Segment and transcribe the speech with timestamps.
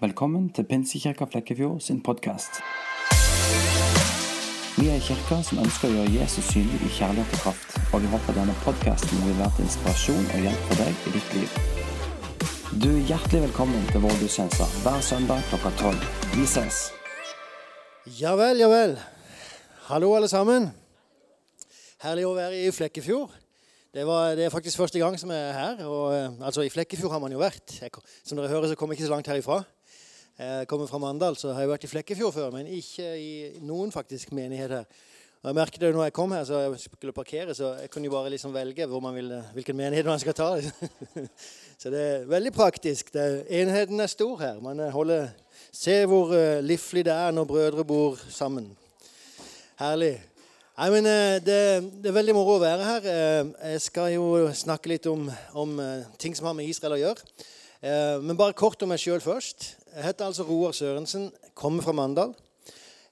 [0.00, 2.58] Velkommen til Pinsekirka Flekkefjord sin podkast.
[4.76, 8.02] Vi er en kirke som ønsker å gjøre Jesus synlig i kjærlighet og kraft, og
[8.04, 11.54] vi håper denne podkasten vil være til inspirasjon og hjelp for deg i ditt liv.
[12.82, 16.04] Du er hjertelig velkommen til vår gudstjeneste hver søndag klokka tolv.
[16.34, 16.82] Vi ses.
[18.18, 18.98] Ja vel, ja vel.
[19.86, 20.68] Hallo, alle sammen.
[22.04, 23.32] Herlig å være i Flekkefjord.
[23.96, 25.80] Det, var, det er faktisk første gang som jeg er her.
[25.88, 27.78] og eh, altså I Flekkefjord har man jo vært.
[27.80, 29.62] Jeg, som dere hører, så kommer jeg ikke så langt herifra.
[30.36, 33.28] Jeg kommer fra Mandal, så har jeg vært i Flekkefjord før, men ikke i
[33.64, 34.98] noen faktisk menighet her.
[35.40, 38.04] Og jeg merket det når jeg kom her, så jeg skulle parkere, så jeg kunne
[38.04, 40.48] jo bare liksom velge ville, hvilken menighet man skal ta.
[41.80, 43.14] så det er veldig praktisk.
[43.14, 44.60] Det, enheten er stor her.
[44.60, 45.28] Man holder,
[45.72, 48.68] ser hvor uh, livlig det er når brødre bor sammen.
[49.80, 50.20] Herlig.
[50.76, 51.04] Nei, men
[51.46, 53.10] det, det, er veldig moro å være her.
[53.72, 55.80] Jeg skal jo snakke litt om, om
[56.20, 57.24] ting som har med Israel å gjøre.
[58.20, 59.70] Men bare kort om meg sjøl først.
[59.96, 62.34] Jeg heter altså Roar Sørensen, kommer fra Mandal.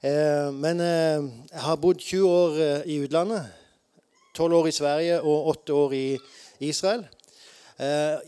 [0.04, 3.46] Eh, men eh, jeg har bodd 20 år eh, i utlandet.
[4.36, 6.18] 12 år i Sverige og 8 år i
[6.60, 7.06] Israel.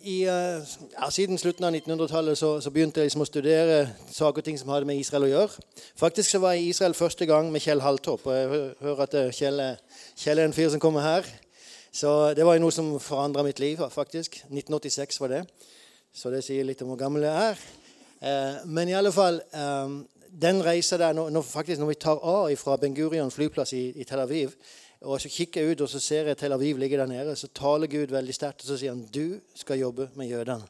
[0.05, 3.77] I, ja, siden slutten av 1900-tallet så, så, begynte jeg liksom å studere
[4.11, 5.69] saker og ting som hadde med Israel å gjøre.
[6.01, 8.25] Faktisk så var jeg i Israel første gang med Kjell Haltorp.
[8.27, 9.63] Og jeg hører at Kjell,
[10.17, 11.29] Kjell er en fyr som kommer her.
[11.93, 14.41] Så det var jo noe som forandra mitt liv, faktisk.
[14.49, 15.49] 1986 var det.
[16.17, 17.67] Så det sier litt om hvor gammel jeg er.
[18.23, 19.97] Eh, men i alle fall eh,
[20.37, 24.05] Den reisa der når, faktisk når vi tar av fra Ben Gurion flyplass i, i,
[24.05, 24.53] Tel Aviv,
[25.01, 27.49] og så kikker jeg ut og så ser jeg Tel Aviv ligge der nede, så
[27.49, 30.69] taler Gud veldig sterkt, og så sier han du skal jobbe med jødene.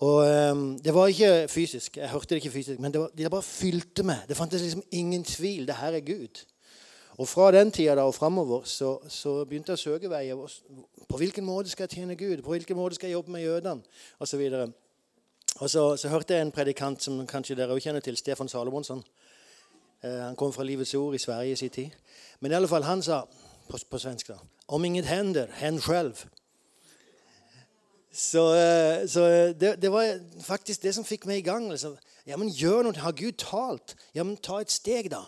[0.00, 3.30] Og um, Det var ikke fysisk, jeg hørte det ikke fysisk, men det, var, det
[3.30, 4.24] bare fylte meg.
[4.28, 5.66] Det fantes liksom ingen tvil.
[5.66, 6.44] Det her er Gud.
[7.20, 10.40] Og fra den tida da og framover så, så, begynte jeg å søke veier.
[11.08, 12.40] På hvilken måte skal jeg tjene Gud?
[12.42, 13.84] På hvilken måte skal jeg jobbe med jødene?
[14.18, 14.70] Og så videre.
[15.60, 19.02] Og så, så, hørte jeg en predikant som kanskje dere også kjenner til, Stefan Salomonsson.
[20.02, 21.90] Eh, han kom fra Livets Ord i Sverige i sin tid.
[22.40, 23.20] Men i alle fall, han sa
[23.68, 24.38] på, på svensk da,
[24.68, 26.16] Om inget hender, hen selv.
[28.12, 29.26] Så, eh, så
[29.60, 31.68] det, det, var faktisk det som fikk meg i gang.
[31.70, 31.98] Liksom.
[32.26, 32.96] Ja, men gjør noe.
[32.96, 33.94] Har Gud talt?
[34.14, 35.26] Ja, men ta et steg, da.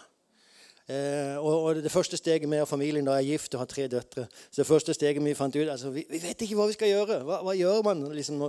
[0.89, 4.27] Eh, og, og, Det første steget med familien da er gift og har tre døtre.
[4.51, 6.91] Så det første steget vi fant ut altså, vi, vi vet ikke hva vi skal
[6.91, 7.21] gjøre.
[7.29, 8.49] Hva, hva gjør man liksom,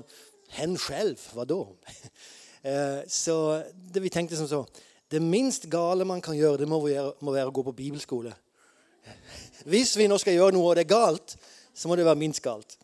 [0.57, 1.19] hen selv?
[1.33, 1.63] Hva da?
[2.63, 4.61] Eh, så det, vi tenkte som så
[5.11, 8.31] Det minst gale man kan gjøre, det må være, må være å gå på bibelskole.
[9.73, 11.35] Hvis vi nå skal gjøre noe og det er galt,
[11.75, 12.77] så må det være minst galt.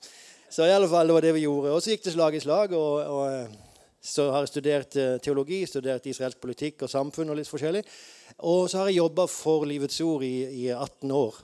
[0.51, 1.71] Så i alle fall, det var det vi gjorde.
[1.71, 2.75] Og så gikk det slag i slag.
[2.75, 3.57] og, og eh,
[4.03, 7.31] så har jeg studert eh, teologi, studert israelsk politikk og samfunn.
[7.31, 7.87] Og litt forskjellig.
[8.51, 10.35] Og så har jeg jobba for Livets Ord i,
[10.65, 11.39] i 18 år.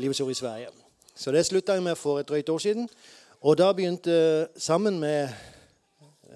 [0.00, 0.72] Livets Ord i Sverige.
[1.20, 2.88] Så det slutta jeg med for et drøyt år siden.
[3.40, 5.28] Og da begynte, sammen med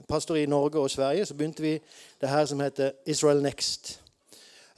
[0.08, 1.80] pastor i Norge og Sverige, så begynte vi
[2.20, 4.00] det her som heter Israel Next.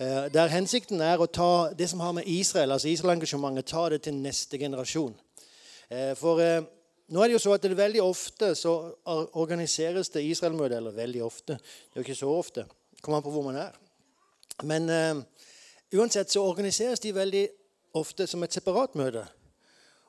[0.01, 4.03] Eh, der hensikten er å ta det som har med Israel, altså Israel-engasjementet, ta det
[4.03, 5.15] til neste generasjon.
[5.89, 6.67] Eh, for eh,
[7.09, 8.75] nå er det jo så at det veldig ofte så
[9.39, 10.83] organiseres det Israel-møte.
[10.99, 11.61] Veldig ofte.
[11.63, 12.67] Det er jo ikke så ofte.
[13.01, 13.71] Kommer an på hvor man er.
[14.67, 14.91] Men
[15.95, 17.45] uansett så organiseres de veldig
[17.95, 19.23] ofte som et separat møte.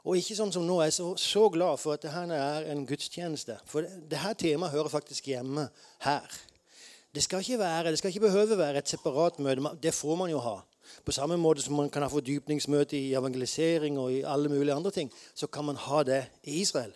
[0.07, 0.78] Og ikke sånn som nå.
[0.85, 3.57] Jeg er så, så glad for at dette er en gudstjeneste.
[3.68, 5.68] For dette temaet hører faktisk hjemme
[6.06, 6.38] her.
[7.12, 9.73] Det skal ikke være, det skal ikke behøve være et separat møte.
[9.84, 10.62] Det får man jo ha.
[11.03, 14.94] På samme måte som man kan ha fordypningsmøte i evangelisering og i alle mulige andre
[14.96, 16.94] ting, så kan man ha det i Israel.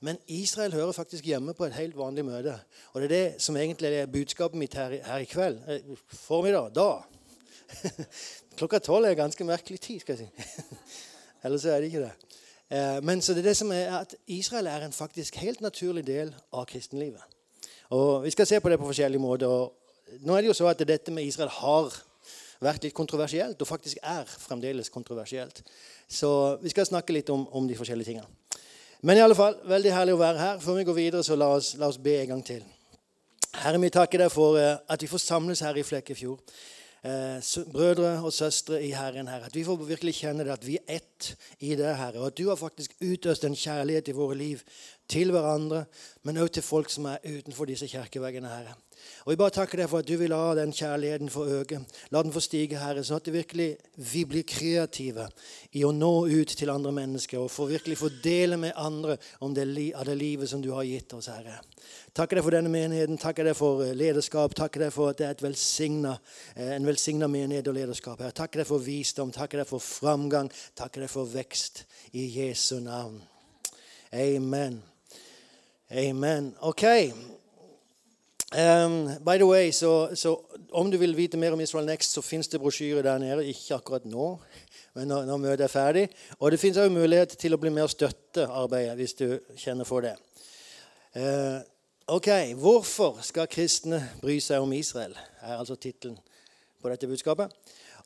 [0.00, 2.58] Men Israel hører faktisk hjemme på et helt vanlig møte.
[2.92, 5.60] Og det er det som egentlig er budskapet mitt her, her i kveld.
[5.68, 6.72] Eh, formiddag.
[6.76, 6.88] Da.
[8.58, 10.66] Klokka tolv er ganske merkelig tid, skal jeg si.
[11.44, 12.29] Ellers er det ikke det.
[12.70, 16.06] Eh, men så det er det som er at Israel er en faktisk helt naturlig
[16.06, 17.22] del av kristenlivet.
[17.90, 19.46] Og Vi skal se på det på forskjellige måter.
[19.46, 19.72] og
[20.20, 21.94] nå er det jo så at Dette med Israel har
[22.60, 25.62] vært litt kontroversielt, og faktisk er fremdeles kontroversielt.
[26.08, 28.26] Så vi skal snakke litt om, om de forskjellige tingene.
[29.02, 30.58] Men i alle fall, veldig herlig å være her.
[30.60, 32.64] Før vi går videre, så la oss, la oss be en gang til.
[33.54, 36.38] Herre, vi takker deg for eh, at vi får samles her i Flekkefjord
[37.72, 39.46] brødre og søstre i Herren, Herre.
[39.46, 42.20] At vi får virkelig kjenne det, at vi er ett i det, Herre.
[42.20, 44.60] Og at du har faktisk utøst en kjærlighet i våre liv
[45.08, 45.84] til hverandre,
[46.22, 48.76] men også til folk som er utenfor disse kirkeveggene, Herre.
[49.30, 51.76] Og Vi bare takker deg for at du vil la den kjærligheten få øke.
[52.10, 55.28] La den få stige, Herre, sånn at virkelig, vi blir kreative
[55.78, 59.54] i å nå ut til andre mennesker og få virkelig få dele med andre om
[59.54, 61.60] det, av det livet som du har gitt oss, Herre.
[62.10, 65.28] Takker deg for denne menigheten, takker deg for eh, lederskap, takker deg for at det
[65.30, 68.18] er velsignet, eh, en velsigna menighet og lederskap.
[68.18, 68.34] Herre.
[68.34, 71.84] Takker deg for visdom, takker deg for framgang, takker deg for vekst
[72.18, 73.22] i Jesu navn.
[74.10, 74.82] Amen.
[75.94, 76.56] Amen.
[76.66, 76.82] Ok.
[78.50, 80.40] Um, by the way, så, så
[80.72, 83.46] Om du vil vite mer om Israel Next, så fins det brosjyre der nede.
[83.46, 84.38] Ikke akkurat nå,
[84.94, 86.08] men når, når møtet er ferdig.
[86.38, 89.86] Og det fins òg mulighet til å bli med og støtte arbeidet hvis du kjenner
[89.86, 90.16] for det.
[91.14, 91.62] Uh,
[92.10, 95.14] ok, Hvorfor skal kristne bry seg om Israel?
[95.42, 96.18] er altså tittelen
[96.82, 97.54] på dette budskapet.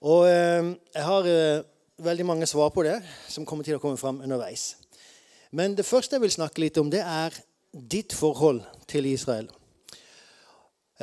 [0.00, 1.64] Og uh, Jeg har uh,
[2.04, 4.74] veldig mange svar på det som kommer til å komme fram underveis.
[5.52, 7.32] Men det første jeg vil snakke litt om, det er
[7.72, 9.48] ditt forhold til Israel.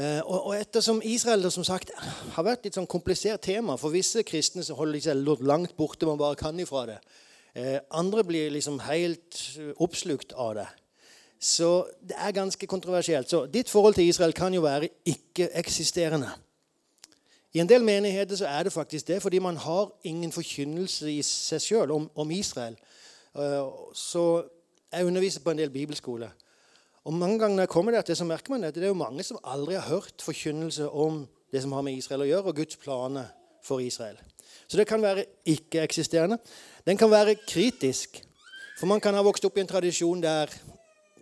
[0.02, 1.92] Eh, og, ettersom Israel som sagt,
[2.36, 6.08] har vært et sånn komplisert tema For visse kristne så holder de seg langt borte
[6.10, 7.00] man bare kan ifra det.
[7.54, 9.38] Eh, andre blir liksom helt
[9.84, 10.70] oppslukt av det.
[11.42, 13.30] Så det er ganske kontroversielt.
[13.30, 16.30] Så ditt forhold til Israel kan jo være ikke-eksisterende.
[17.54, 21.22] I en del menigheter så er det faktisk det, fordi man har ingen forkynnelse i
[21.26, 22.78] seg sjøl om, om, Israel.
[23.36, 24.44] Eh, så
[24.92, 26.30] jeg underviser på en del bibelskoler.
[27.06, 29.24] Og mange ganger når jeg kommer der så merker man at det er jo mange
[29.24, 32.78] som aldri har hørt forkynnelse om det som har med Israel å gjøre, og Guds
[32.80, 33.32] planer
[33.64, 34.20] for Israel.
[34.68, 36.38] Så det kan være ikke-eksisterende.
[36.88, 38.22] Den kan være kritisk.
[38.80, 40.54] For man kan ha vokst opp i en tradisjon der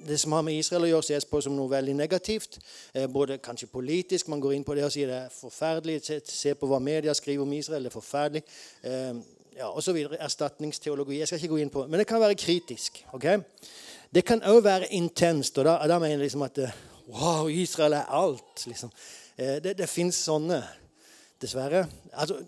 [0.08, 2.60] det som har med Israel å gjøre, ses på som noe veldig negativt.
[2.94, 4.30] Eh, både kanskje politisk.
[4.32, 6.00] Man går inn på det og sier det er forferdelig.
[6.30, 7.84] Se på hva media skriver om Israel.
[7.84, 8.44] Det er forferdelig.
[8.84, 9.20] Eh,
[9.60, 10.22] ja, videre.
[10.24, 11.20] Erstatningsteologi.
[11.20, 13.04] Jeg skal ikke gå inn på Men det kan være kritisk.
[13.14, 13.26] ok?
[14.14, 15.58] Det kan òg være intenst.
[15.58, 16.78] og da, da, mener jeg liksom at eh,
[17.10, 18.66] Wow, Israel er alt.
[18.66, 18.92] liksom.
[19.38, 20.64] Eh, det det fins sånne,
[21.42, 21.88] dessverre.
[22.14, 22.44] Altså,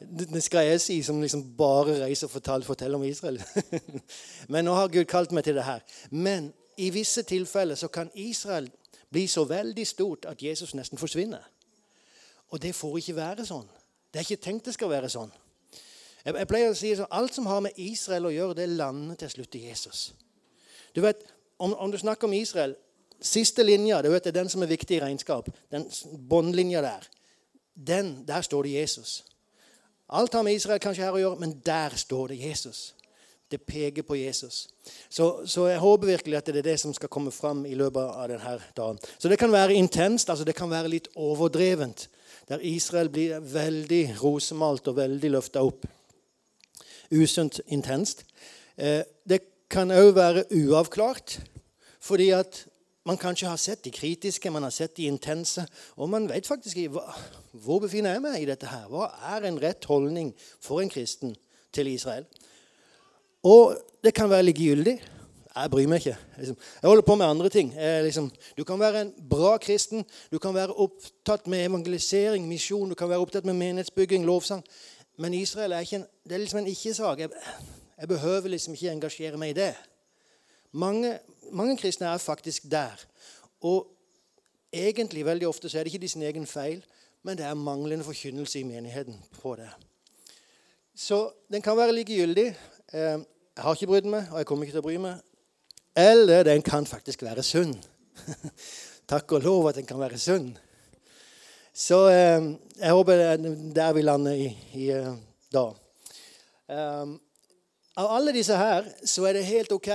[0.00, 3.42] det skal jeg si, som liksom bare reiser og forteller, forteller om Israel.
[4.48, 5.80] Men nå har Gud kalt meg til det her.
[6.10, 8.70] Men i visse tilfeller så kan Israel
[9.10, 11.42] bli så veldig stort at Jesus nesten forsvinner.
[12.48, 13.66] Og det får ikke være sånn.
[14.12, 15.32] Det er ikke tenkt det skal være sånn.
[16.26, 19.30] Jeg, pleier å si at Alt som har med Israel å gjøre, det lander til
[19.30, 20.08] slutt i Jesus.
[20.96, 21.22] Du vet,
[21.62, 22.74] om, om du snakker om Israel
[23.16, 25.48] Siste linja du vet, er den som er viktig i regnskap.
[25.72, 25.86] Den
[26.28, 27.06] båndlinja der.
[27.72, 29.24] Den, Der står det Jesus.
[30.08, 32.94] Alt har med Israel kanskje her å gjøre, men der står det Jesus.
[33.50, 34.68] Det peker på Jesus.
[35.08, 38.02] Så, så, jeg håper virkelig at det er det som skal komme fram i løpet
[38.04, 39.00] av denne dagen.
[39.18, 42.08] Så det kan være intenst, altså det kan være litt overdrevent.
[42.48, 45.86] Der Israel blir veldig rosemalt og veldig løfta opp
[47.10, 48.24] usunt intenst.
[48.78, 51.40] Eh, det kan òg være uavklart,
[52.00, 52.66] fordi at
[53.06, 55.66] man kanskje har sett de kritiske, man har sett de intense,
[55.96, 57.02] og man vet faktisk ikke
[57.52, 58.88] hvor befinner jeg meg i dette her.
[58.90, 61.36] Hva er en rett holdning for en kristen
[61.72, 62.26] til Israel?
[63.46, 64.96] Og det kan være likegyldig.
[65.56, 66.16] Jeg bryr meg ikke.
[66.36, 66.56] Liksom.
[66.82, 67.70] Jeg holder på med andre ting.
[68.04, 68.26] Liksom,
[68.58, 70.04] du kan være en bra kristen.
[70.32, 72.90] Du kan være opptatt med evangelisering, misjon.
[72.90, 74.64] Du kan være opptatt med menighetsbygging, lovsang.
[75.16, 77.18] Men Israel er, en, det er liksom en ikke-sak.
[77.18, 77.30] Jeg,
[77.98, 79.72] jeg, behøver liksom ikke engasjere meg i det.
[80.72, 81.18] Mange,
[81.52, 83.06] mange, kristne er faktisk der.
[83.60, 83.86] Og
[84.72, 86.84] egentlig veldig ofte så er det ikke de sin egen feil,
[87.22, 89.70] men det er manglende forkynnelse i menigheten på det.
[90.96, 92.46] Så den kan være likegyldig.
[92.92, 93.00] Eh,
[93.56, 95.24] jeg har ikke brydd meg, og jeg kommer ikke til å bry meg.
[95.96, 97.72] Eller den kan faktisk være sunn.
[99.10, 100.50] Takk og lov at den kan være sunn.
[101.76, 102.46] Så eh,
[102.80, 104.46] jeg håper det er der vi lander i,
[104.80, 104.86] i
[105.52, 105.74] dag.
[106.66, 107.18] Um,
[107.96, 109.90] av alle disse her så er det helt ok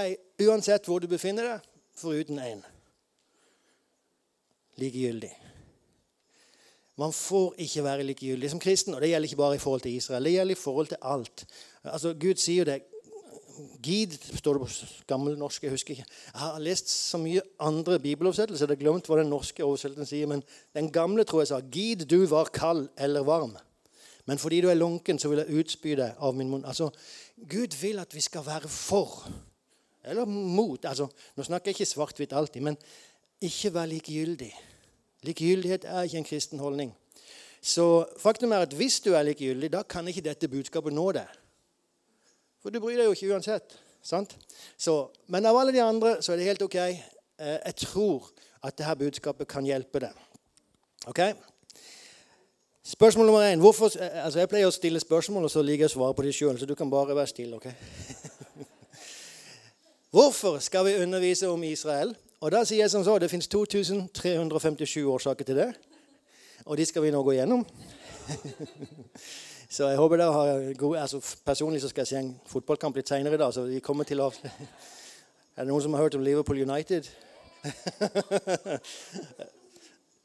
[0.45, 1.65] uansett hvor du befinner deg,
[1.97, 2.61] foruten én.
[4.81, 5.33] Likegyldig.
[7.01, 8.93] Man får ikke være likegyldig som kristen.
[8.93, 10.23] Og det gjelder ikke bare i forhold til Israel.
[10.23, 11.45] Det gjelder i forhold til alt.
[11.83, 12.81] Altså, Gud sier jo det
[13.83, 15.63] Gid står det på gammelnorsk.
[15.63, 16.05] Jeg husker ikke.
[16.33, 18.67] Jeg har lest så mye andre bibeloversettelser.
[18.67, 20.29] Jeg har glemt hva den norske oversettelsen sier.
[20.29, 20.43] Men
[20.77, 23.57] den gamle tror jeg sa Gid du var kald eller varm.
[24.29, 26.65] Men fordi du er lunken, så vil jeg utspy deg av min munn.
[26.65, 26.91] Altså,
[27.49, 29.25] Gud vil at vi skal være for.
[30.05, 30.85] Eller mot.
[30.85, 32.77] Altså, nå snakker jeg ikke svart-hvitt alltid, men
[33.41, 34.51] ikke være likegyldig.
[35.25, 36.93] Likegyldighet er ikke en kristen holdning.
[37.61, 41.40] Så faktum er at hvis du er likegyldig, da kan ikke dette budskapet nå deg.
[42.61, 43.77] For du bryr deg jo ikke uansett.
[44.01, 44.35] sant?
[44.77, 46.77] Så, men av alle de andre så er det helt ok.
[46.81, 48.29] Eh, jeg tror
[48.61, 50.13] at dette budskapet kan hjelpe deg.
[51.09, 51.21] Ok?
[52.85, 53.59] Spørsmål nummer én.
[53.59, 56.25] Hvorfor, eh, altså jeg pleier å stille spørsmål, og så liker jeg å svare på
[56.25, 56.59] dem sjøl.
[56.59, 57.55] Så du kan bare være stille.
[57.55, 57.67] ok?
[60.15, 62.15] Hvorfor skal vi undervise om Israel?
[62.41, 65.71] Og da sier jeg som så, Det fins 2357 årsaker til det.
[66.65, 67.65] Og de skal vi nå gå gjennom.
[69.71, 73.07] Så jeg håper dere har gode altså Personlig så skal jeg se en fotballkamp litt
[73.07, 73.53] seinere i dag.
[73.53, 74.31] så vi kommer til å...
[75.55, 77.07] Er det noen som har hørt om Liverpool United?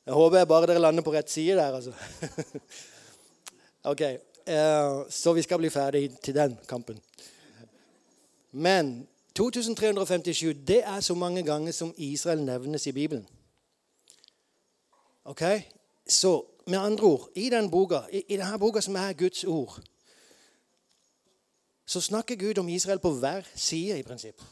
[0.06, 1.92] jeg håper jeg bare dere lander på rett side der, altså.
[3.92, 4.02] ok,
[4.48, 6.98] uh, Så vi skal bli ferdig til den kampen.
[8.52, 13.26] Men 2357 det er så mange ganger som Israel nevnes i Bibelen.
[15.24, 15.42] Ok?
[16.08, 19.78] Så med andre ord, i den boka, i, i denne boka som er Guds ord,
[21.86, 24.42] så snakker Gud om Israel på hver side, i prinsipp.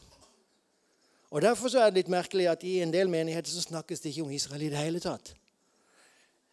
[1.29, 4.13] Og Derfor så er det litt merkelig at i en del menigheter så snakkes det
[4.13, 5.33] ikke om Israel i det hele tatt.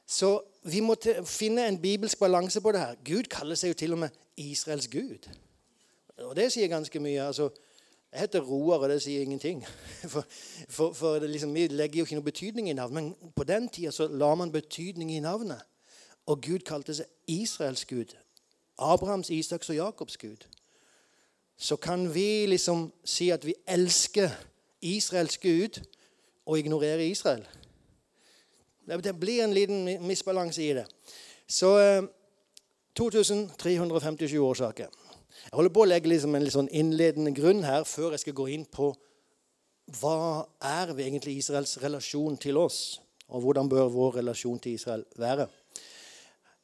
[0.06, 2.96] Så vi må finne en bibelsk balanse på det her.
[3.04, 5.28] Gud kaller seg jo til og med Israels gud.
[6.18, 7.22] Og det sier ganske mye.
[7.22, 7.48] altså
[8.12, 9.64] jeg heter Roar, og det sier ingenting.
[10.12, 10.24] For,
[10.68, 13.90] for, for liksom, Vi legger jo ikke noe betydning i navn, men på den tida
[13.90, 15.62] så la man betydning i navnet.
[16.26, 18.12] Og Gud kalte seg Israels gud.
[18.78, 20.44] Abrahams, Isaks og Jakobs gud.
[21.56, 24.30] Så kan vi liksom si at vi elsker
[24.82, 25.80] Israels gud
[26.46, 27.46] og ignorere Israel.
[28.86, 30.86] Det blir en liten misbalanse i det.
[31.48, 31.70] Så
[32.94, 34.86] 2357 eh, årsaker.
[35.44, 38.46] Jeg holder på å legge liksom en sånn innledende grunn her før jeg skal gå
[38.54, 38.92] inn på
[40.00, 45.48] hva er egentlig Israels relasjon til oss, og hvordan bør vår relasjon til Israel være.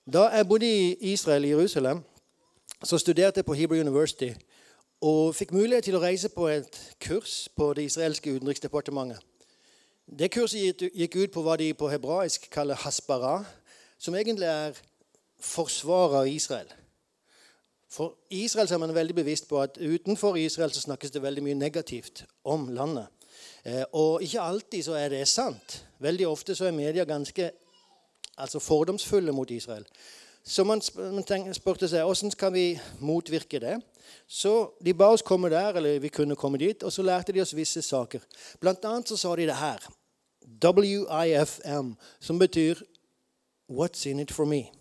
[0.09, 2.05] Da jeg bodde i Israel, i Jerusalem,
[2.85, 4.31] så studerte jeg på Hebrew University
[5.01, 9.21] og fikk mulighet til å reise på et kurs på det israelske utenriksdepartementet.
[10.09, 13.43] Det kurset gikk ut på hva de på hebraisk kaller hasbara,
[13.99, 14.79] som egentlig er
[15.39, 16.71] forsvaret av Israel.
[17.89, 21.55] For Israel er man veldig bevisst på at utenfor Israel så snakkes det veldig mye
[21.57, 23.07] negativt om landet.
[23.65, 25.85] Eh, og ikke alltid så er det sant.
[25.99, 27.51] Veldig ofte så er media ganske
[28.39, 29.87] altså fordomsfulle mot Israel.
[30.45, 30.81] Så man,
[31.53, 32.67] spurte seg hvordan skal vi
[33.05, 33.77] motvirke det.
[34.29, 37.41] Så De ba oss komme der, eller vi kunne komme dit, og så lærte de
[37.41, 38.21] oss visse saker.
[38.61, 39.89] Blant annet så sa de det her.
[40.65, 42.81] WIFM, som betyr
[43.69, 44.78] What's in it for me?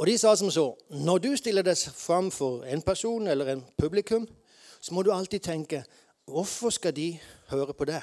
[0.00, 3.64] Og de sa som så Når du stiller deg fram for en person eller en
[3.78, 4.28] publikum,
[4.80, 5.84] så må du alltid tenke
[6.24, 7.18] Hvorfor skal de
[7.50, 8.02] høre på det?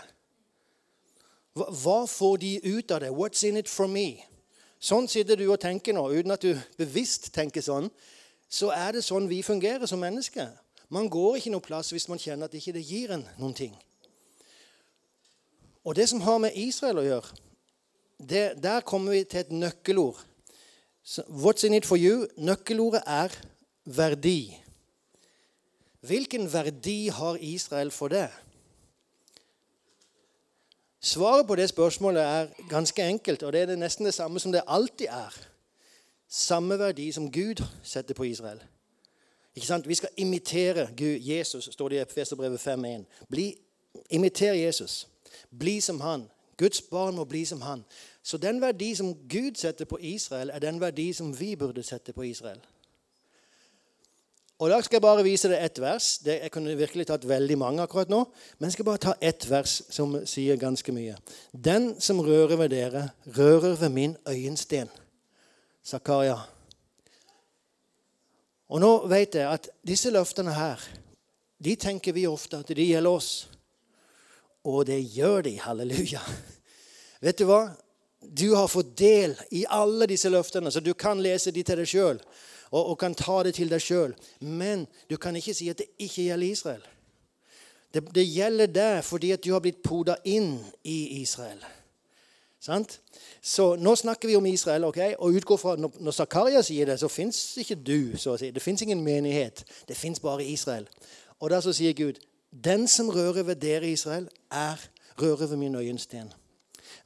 [1.57, 3.09] Hva får de ut av det?
[3.09, 4.21] What's in it for me?
[4.79, 7.87] Sånn sitter du og tenker nå, uten at du bevisst tenker sånn.
[8.49, 10.51] Så er det sånn vi fungerer som mennesker.
[10.93, 13.73] Man går ikke noe plass hvis man kjenner at det ikke gir en noen ting.
[15.87, 17.41] Og det som har med Israel å gjøre,
[18.19, 20.19] det, der kommer vi til et nøkkelord
[21.15, 22.27] What's in it for you?
[22.37, 23.29] Nøkkelordet er
[23.85, 24.57] verdi.
[26.01, 28.29] Hvilken verdi har Israel for det?
[30.99, 34.61] Svaret på det spørsmålet er ganske enkelt, og det er nesten det samme som det
[34.67, 35.37] alltid er.
[36.27, 38.59] Samme verdi som Gud setter på Israel.
[39.55, 39.87] Ikke sant?
[39.87, 43.05] Vi skal imitere Gud, Jesus, står det i Efeserbrevet 5.1.
[44.09, 45.07] Imiter Jesus.
[45.59, 46.29] Bli som han.
[46.57, 47.83] Guds barn må bli som han.
[48.27, 52.11] Så den verdi som Gud setter på Israel, er den verdi som vi burde sette
[52.13, 52.59] på Israel.
[54.59, 56.17] Og Da skal jeg bare vise deg ett vers.
[56.17, 58.23] Det, jeg kunne virkelig tatt veldig mange akkurat nå.
[58.57, 61.15] Men jeg skal bare ta ett vers som sier ganske mye.
[61.53, 63.05] Den som rører ved dere,
[63.37, 64.89] rører ved min øyensten.
[65.85, 66.39] Zakaria.
[68.67, 70.81] Og nå vet jeg at disse løftene her,
[71.63, 73.49] de tenker vi ofte at de gjelder oss.
[74.65, 75.59] Og det gjør de.
[75.61, 76.25] Halleluja.
[77.21, 77.69] Vet du hva?
[78.27, 81.87] Du har fått del i alle disse løftene, så du kan lese de til deg
[81.87, 82.21] sjøl.
[82.71, 84.13] Og, og, kan ta det til deg sjøl.
[84.43, 86.83] Men du kan ikke si at det ikke gjelder Israel.
[87.93, 91.61] Det, det gjelder deg fordi at du har blitt poda inn i Israel.
[92.59, 92.97] Sant?
[93.41, 94.97] Så nå snakker vi om Israel, ok?
[95.19, 98.17] og utgår fra når, Zakaria sier det, så fins ikke du.
[98.17, 98.51] så å si.
[98.51, 99.63] Det fins ingen menighet.
[99.87, 100.87] Det fins bare Israel.
[101.39, 102.19] Og da så sier Gud,
[102.51, 104.81] den som rører ved dere, Israel, er
[105.21, 106.33] rører ved min øyensten.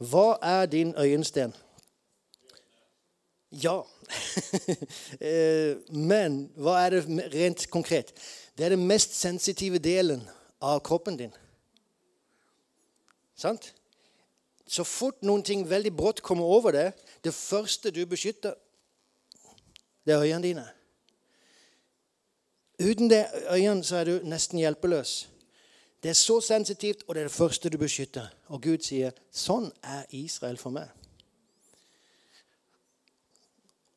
[0.02, 1.54] Hva er din øyensten?
[3.52, 3.82] Ja.
[5.22, 8.10] Eh, men hva er det rent konkret?
[8.58, 10.24] Det er den mest sensitive delen
[10.62, 11.32] av kroppen din.
[13.38, 13.74] Sant?
[14.68, 18.56] Så fort noen ting veldig brått kommer over deg, det første du beskytter,
[20.06, 20.66] det er øynene dine.
[22.82, 25.28] Uten det øynene så er du nesten hjelpeløs.
[26.04, 28.28] Det er så sensitivt, og det er det første du beskytter.
[28.48, 30.90] Og Gud sier, 'Sånn er Israel for meg'.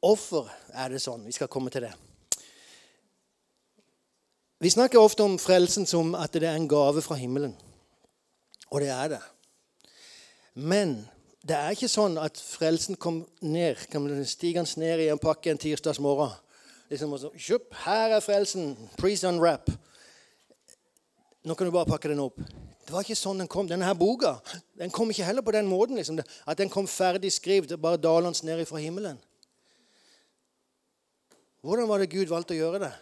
[0.01, 1.25] Hvorfor er det sånn?
[1.27, 1.95] Vi skal komme til det.
[4.61, 7.57] Vi snakker ofte om frelsen som at det er en gave fra himmelen.
[8.71, 9.21] Og det er det.
[10.55, 11.09] Men
[11.49, 13.77] det er ikke sånn at frelsen kom ned,
[14.25, 16.33] stigende ned i en pakke en tirsdags morgen.
[16.91, 17.17] Liksom,
[17.85, 18.91] her er frelsen.
[18.97, 19.71] Please unwrap.
[21.45, 22.39] Nå kan du bare pakke den opp.
[22.85, 23.69] Det var ikke sånn den kom.
[23.69, 24.39] Denne her boka
[24.81, 25.97] den kom ikke heller på den måten.
[25.97, 29.21] Liksom, at den kom ferdig skrevet, bare dalende ned fra himmelen.
[31.65, 32.93] Hvordan var det Gud valgte å gjøre det?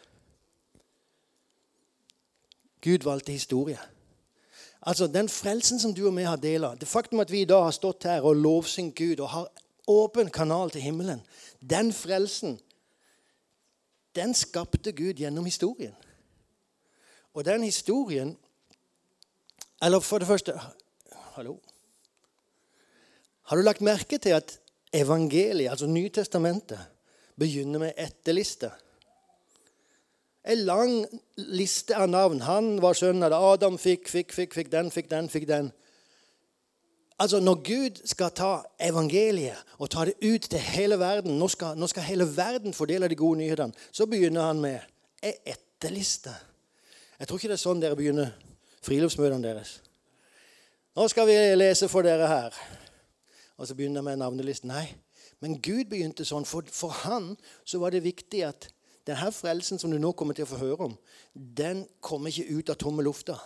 [2.82, 3.78] Gud valgte historie.
[4.82, 7.48] Altså, Den frelsen som du og vi har del av, det faktum at vi i
[7.48, 9.50] dag har stått her og lovsynt Gud og har
[9.90, 11.22] åpen kanal til himmelen,
[11.58, 12.58] den frelsen,
[14.14, 15.94] den skapte Gud gjennom historien.
[17.34, 18.36] Og den historien
[19.82, 20.60] Eller for det første
[21.12, 21.56] Hallo?
[23.42, 24.58] Har du lagt merke til at
[24.92, 26.78] evangeliet, altså Nytestamentet,
[27.38, 28.70] begynner med etterliste?
[30.44, 32.40] En lang liste av navn.
[32.40, 33.32] Han var sønn av.
[33.32, 35.72] Adam fikk, fikk, fikk, fikk den, fikk den, fikk den.
[37.18, 41.76] Altså, Når Gud skal ta evangeliet og ta det ut til hele verden, nå skal,
[41.78, 44.80] nå skal hele verden fordele de gode nyhetene, så begynner han med
[45.22, 46.34] ei etterliste.
[47.22, 48.32] Jeg tror ikke det er sånn dere begynner
[48.82, 49.76] friluftsmøtene deres.
[50.98, 52.56] Nå skal vi lese for dere her.
[53.54, 54.72] Og så begynner jeg med navnelisten.
[54.74, 54.88] Nei,
[55.38, 56.42] men Gud begynte sånn.
[56.42, 58.66] For, for han så var det viktig at
[59.06, 60.96] denne frelsen som du nå kommer til å få høre om,
[61.30, 63.36] den kommer ikke ut av tomme lufta.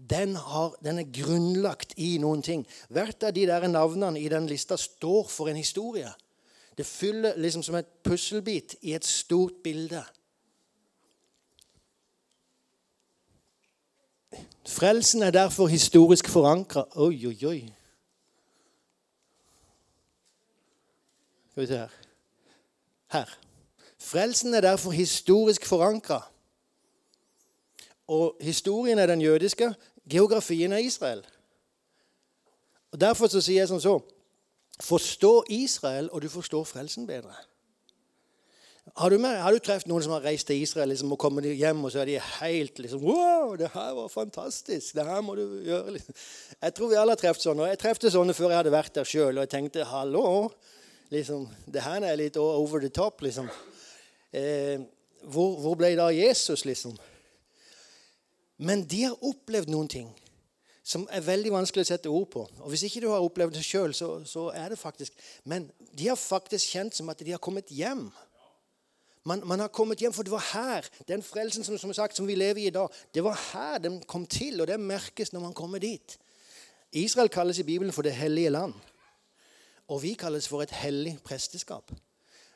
[0.00, 2.64] Den, har, den, er grunnlagt i noen ting.
[2.88, 6.08] Hvert av de der navnene i den lista står for en historie.
[6.80, 10.00] Det fyller liksom som et pusselbit i et stort bilde.
[14.68, 16.88] Frelsen er derfor historisk forankra.
[16.94, 17.72] Oi, oi, oi.
[21.50, 21.88] Skal vi se her.
[23.12, 23.38] Her.
[23.98, 26.30] Frelsen er derfor historisk forankra.
[28.06, 29.74] Og historien er den jødiske,
[30.10, 31.26] geografien er Israel.
[32.90, 34.00] Og Derfor så sier jeg som så
[34.80, 37.34] Forstå Israel, og du forstår frelsen bedre.
[38.96, 41.84] Har du, med, du truffet noen som har reist til Israel liksom, og kommet hjem,
[41.86, 44.94] og så er de helt liksom Wow, det her var fantastisk.
[44.96, 45.94] Det her må du gjøre.
[45.96, 46.16] Liksom.
[46.58, 47.68] Jeg tror vi alle har truffet sånne.
[47.70, 50.24] Jeg trefte sånne før jeg hadde vært der sjøl, og jeg tenkte hallo.
[51.10, 53.50] Liksom, det her er litt over the top, liksom.
[54.32, 54.82] Eh,
[55.26, 56.96] hvor, hvor, ble da Jesus, liksom?
[58.60, 60.10] Men de har opplevd noen ting
[60.90, 62.42] som er veldig vanskelig å sette ord på.
[62.62, 66.08] Og Hvis ikke du har opplevd det sjøl, så, så, er det faktisk Men de
[66.08, 68.08] har faktisk kjent som at de har kommet hjem.
[69.24, 72.26] Man, man, har kommet hjem, for det var her den frelsen som, som, sagt, som
[72.26, 75.40] vi lever i i dag, det var her den kom til, og det merkes når
[75.40, 76.18] man kommer dit.
[76.92, 78.74] Israel kalles i Bibelen for det hellige land.
[79.88, 81.92] Og vi kalles for et hellig presteskap.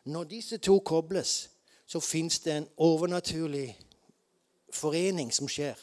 [0.04, 1.50] Når disse to kobles,
[1.86, 3.78] så fins det en overnaturlig
[4.72, 5.74] forening som skjer.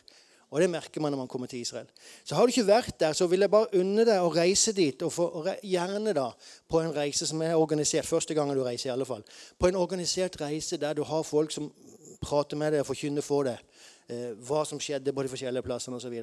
[0.51, 1.87] Og det merker man når man kommer til Israel.
[2.27, 4.99] Så har du ikke vært der, så vil jeg bare unne deg å reise dit.
[5.07, 6.27] Og for, gjerne da
[6.67, 8.07] på en reise som er organisert.
[8.07, 9.23] Første gangen du reiser, i alle fall.
[9.57, 11.71] På en organisert reise der du har folk som
[12.21, 13.63] prater med deg og forkynner for deg
[14.11, 16.19] eh, hva som skjedde på de forskjellige plassene osv.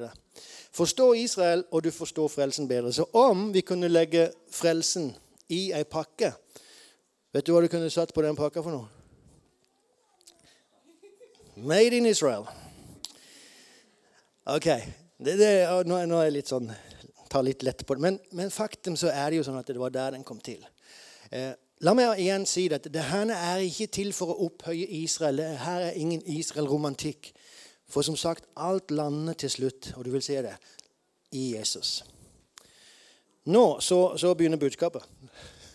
[0.77, 2.93] Forstå Israel, og du forstår frelsen bedre.
[2.93, 5.09] Så om vi kunne legge frelsen
[5.49, 6.35] i ei pakke
[7.29, 8.87] Vet du hva du kunne satt på den pakka for noe?
[11.53, 12.47] Made in Israel.
[14.49, 14.65] Ok.
[15.17, 15.49] Det, det,
[15.85, 16.69] nå, nå, er jeg litt sånn
[17.29, 18.01] tar litt lett på det.
[18.01, 20.63] Men, men, faktum så er det jo sånn at det var der den kom til.
[21.29, 21.51] Eh,
[21.85, 25.37] la meg igjen si at det her er ikke til for å opphøye Israel.
[25.37, 27.29] Det her er ingen Israel-romantikk.
[27.89, 30.55] For som sagt, alt lander til slutt, og du vil se det,
[31.37, 31.99] i Jesus.
[33.53, 35.05] Nå så, så begynner budskapet.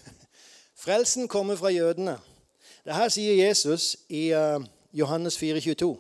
[0.83, 2.17] Frelsen kommer fra jødene.
[2.83, 4.59] Det her sier Jesus i uh,
[4.91, 5.95] Johannes 4, 22.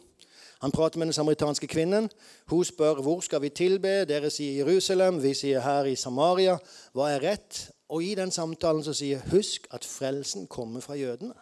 [0.64, 2.06] Han prater med den samaritanske kvinnen.
[2.46, 4.06] Hun spør hvor skal vi tilbe.
[4.08, 6.54] Dere sier Jerusalem, vi sier her i Samaria.
[6.96, 7.58] Hva er rett?
[7.92, 11.34] Og i den samtalen så sier husk at frelsen kommer fra jødene.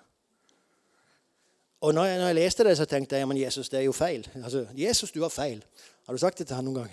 [1.87, 3.95] Og når jeg, når jeg leste det, så tenkte jeg men Jesus, det er jo
[3.95, 4.27] feil.
[4.43, 5.63] Altså, Jesus, du har feil.
[6.07, 6.91] Har du sagt det til han noen gang?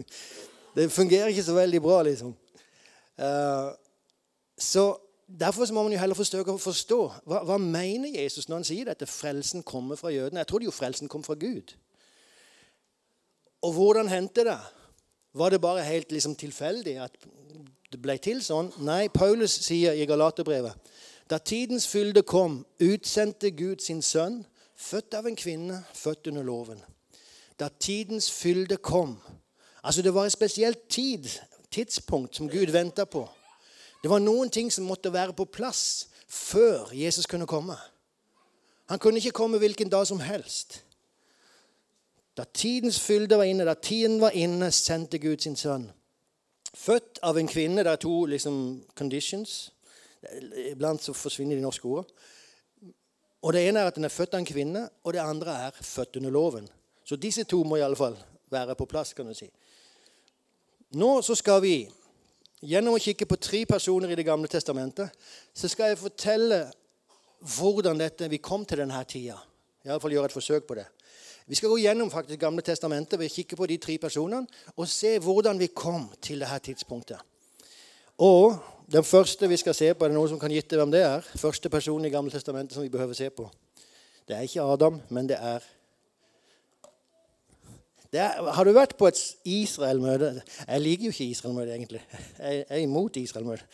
[0.76, 2.32] det fungerer ikke så veldig bra, liksom.
[3.20, 3.76] Uh,
[4.56, 4.88] så
[5.40, 8.88] Derfor må man jo heller forsøke å forstå hva, hva mener Jesus når han sier
[8.90, 10.42] dette frelsen kommer fra jødene.
[10.42, 11.74] Jeg trodde jo frelsen kom fra Gud.
[13.62, 14.58] Og hvordan hendte det?
[15.34, 17.16] Var det bare helt liksom tilfeldig at
[17.92, 18.68] det ble til sånn?
[18.84, 20.92] Nei, Paulus sier i Galaterbrevet
[21.30, 24.42] da tidens fylde kom, utsendte Gud sin sønn,
[24.76, 26.82] født av en kvinne, født under loven.
[27.56, 29.16] Da tidens fylde kom
[29.82, 31.24] Altså, det var et spesielt tid,
[31.70, 33.24] tidspunkt som Gud venta på.
[34.02, 37.76] Det var noen ting som måtte være på plass før Jesus kunne komme.
[38.90, 40.82] Han kunne ikke komme hvilken dag som helst.
[42.36, 45.90] Da tidens fylde var inne, da tiden var inne, sendte Gud sin sønn.
[46.74, 47.84] Født av en kvinne.
[47.84, 48.56] Det er to liksom,
[48.96, 49.72] conditions.
[50.72, 52.08] Iblant så forsvinner de norske ordene.
[53.42, 55.70] Og Det ene er at den er født av en kvinne, og det andre er
[55.80, 56.68] født under loven.
[57.04, 58.16] Så disse to må i alle fall
[58.50, 59.12] være på plass.
[59.12, 59.50] kan du si.
[60.92, 61.88] Nå så skal vi
[62.62, 65.10] Gjennom å kikke på tre personer i Det gamle testamentet
[65.54, 66.64] så skal jeg fortelle
[67.56, 69.40] hvordan dette, vi kom til denne tida.
[69.82, 70.86] Iallfall gjøre et forsøk på det.
[71.50, 74.46] Vi skal gå gjennom faktisk Gamle testamentet ved å kikke på de tre personene
[74.76, 77.18] og se hvordan vi kom til dette tidspunktet.
[78.22, 78.54] Og
[78.86, 81.26] den første vi skal se på, er det noen som kan gitte hvem det er?
[81.42, 83.48] Første person i Gamle testamentet som vi behøver se på.
[84.28, 85.81] Det er ikke Adam, men det er, det
[88.20, 90.42] er Har du vært på et Israel-møte?
[90.68, 92.02] Jeg liker jo ikke Israel-møte, egentlig.
[92.38, 93.64] Jeg er imot Israel-møte.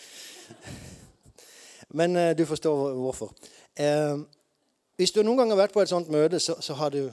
[1.89, 3.33] Men uh, du forstår hvorfor.
[3.81, 4.23] Uh,
[4.97, 7.11] hvis du noen gang har vært på et sånt møte, så, så har du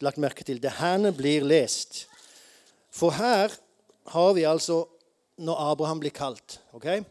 [0.00, 2.06] lagt merke til det herne blir lest.
[2.92, 3.52] For her
[4.12, 4.84] har vi altså
[5.40, 6.60] når Abraham blir kalt.
[6.72, 7.04] Okay?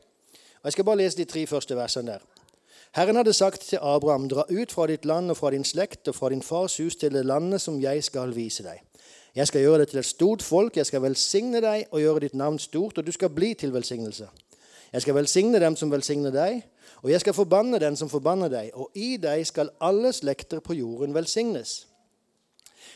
[0.59, 2.25] Og Jeg skal bare lese de tre første versene der.
[2.95, 6.15] Herren hadde sagt til Abraham, dra ut fra ditt land og fra din slekt og
[6.15, 8.81] fra din fars hus til det landet som jeg skal vise deg.
[9.35, 12.35] Jeg skal gjøre det til et stort folk, jeg skal velsigne deg og gjøre ditt
[12.35, 14.27] navn stort, og du skal bli til velsignelse.
[14.93, 16.63] Jeg skal velsigne dem som velsigner deg,
[17.01, 20.73] og jeg skal forbanne den som forbanner deg, og i deg skal alle slekter på
[20.73, 21.85] jorden velsignes.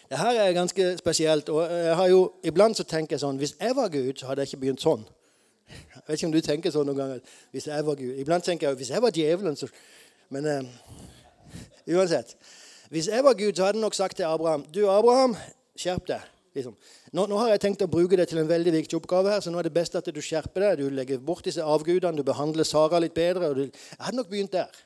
[0.09, 1.49] Det her er ganske spesielt.
[1.49, 4.41] og jeg har jo, Iblant så tenker jeg sånn Hvis jeg var Gud, så hadde
[4.41, 5.05] jeg ikke begynt sånn.
[5.69, 7.19] Jeg vet ikke om du tenker sånn noen ganger.
[7.51, 8.19] hvis jeg var Gud.
[8.19, 9.67] Iblant tenker jeg hvis jeg var djevelen, så
[10.29, 10.63] Men uh,
[11.97, 12.35] uansett.
[12.89, 15.35] Hvis jeg var Gud, så hadde jeg nok sagt til Abraham Du, Abraham,
[15.79, 16.29] skjerp deg.
[16.53, 16.75] Liksom.
[17.17, 19.49] Nå, nå, har jeg tenkt å bruke det til en veldig viktig oppgave her, så
[19.49, 20.83] nå er det best at du skjerper deg.
[20.83, 23.49] Du legger bort disse avgudene, du behandler Sara litt bedre.
[23.57, 24.83] Du, jeg hadde nok begynt der.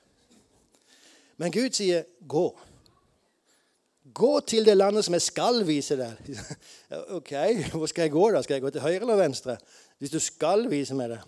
[1.37, 2.55] Men Gud sier 'gå'.
[4.13, 6.37] Gå til det landet som jeg skal vise deg.
[7.19, 7.33] Ok,
[7.73, 8.41] hvor skal jeg gå, da?
[8.41, 9.57] Skal jeg gå til høyre eller venstre?
[9.99, 11.19] Hvis du skal vise meg det.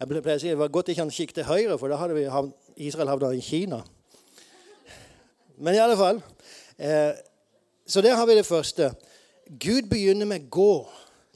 [0.00, 2.16] Jeg pleier å si det var godt ikke han kikket til høyre, for da hadde
[2.16, 3.82] vi havn, Israel havna i Kina.
[5.58, 6.22] Men i alle fall
[6.78, 7.12] eh,
[7.86, 8.94] Så der har vi det første.
[9.60, 10.90] Gud begynner med 'gå'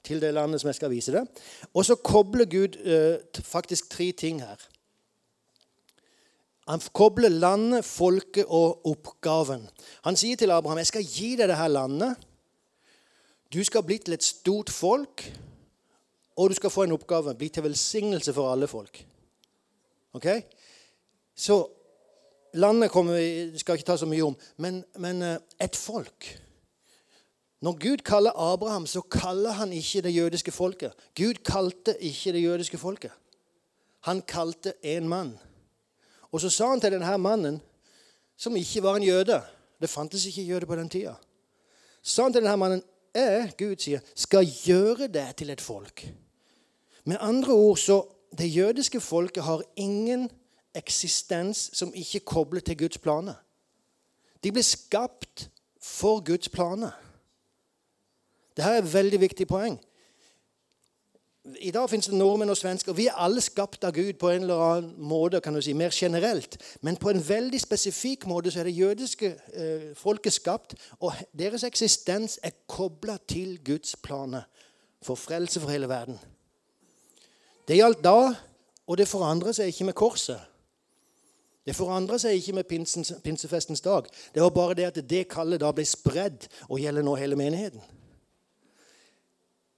[0.05, 1.29] til det landet som jeg skal vise det.
[1.75, 4.57] Og så kobler Gud eh, faktisk tre ting her.
[6.69, 9.69] Han kobler landet, folket og oppgaven.
[10.05, 12.17] Han sier til Abraham, 'Jeg skal gi deg dette landet.'
[13.53, 15.39] Du skal bli til et stort folk,
[16.37, 17.35] og du skal få en oppgave.
[17.35, 19.07] Bli til velsignelse for alle folk.
[20.13, 20.27] Ok?
[21.37, 21.78] Så
[22.59, 26.29] landet kommer vi skal ikke ta så mye om, men, men eh, et folk.
[27.63, 30.95] Når Gud kaller Abraham, så kaller han ikke det jødiske folket.
[31.19, 33.15] Gud kalte ikke det jødiske folket.
[34.07, 35.33] Han kalte en mann.
[36.31, 37.61] Og så sa han til denne mannen,
[38.39, 39.41] som ikke var en jøde
[39.81, 41.13] Det fantes ikke jøde på den tida.
[42.03, 42.83] Sa han til denne mannen,
[43.15, 46.03] jeg, Gud sier, skal gjøre det til et folk.
[47.05, 48.03] Med andre ord så
[48.39, 50.29] Det jødiske folket har ingen
[50.75, 53.35] eksistens som ikke kobler til Guds planer.
[54.45, 55.49] De ble skapt
[55.83, 56.95] for Guds planer.
[58.57, 59.79] Dette er et veldig viktig poeng.
[61.57, 62.93] I dag finnes det nordmenn og svensker.
[62.93, 65.95] Vi er alle skapt av Gud på en eller annen måte, kan du si, mer
[65.95, 66.59] generelt.
[66.85, 70.75] Men på en veldig spesifikk måte så er det jødiske eh, folket skapt.
[71.01, 74.45] Og deres eksistens er kobla til Guds planer
[75.03, 76.19] for frelse for hele verden.
[77.69, 78.35] Det gjaldt da,
[78.87, 80.41] og det forandrer seg ikke med korset.
[81.69, 84.07] Det forandra seg ikke med pinsens, pinsefestens dag.
[84.33, 87.83] Det var bare det at det kallet da ble spredd og gjelder nå hele menigheten.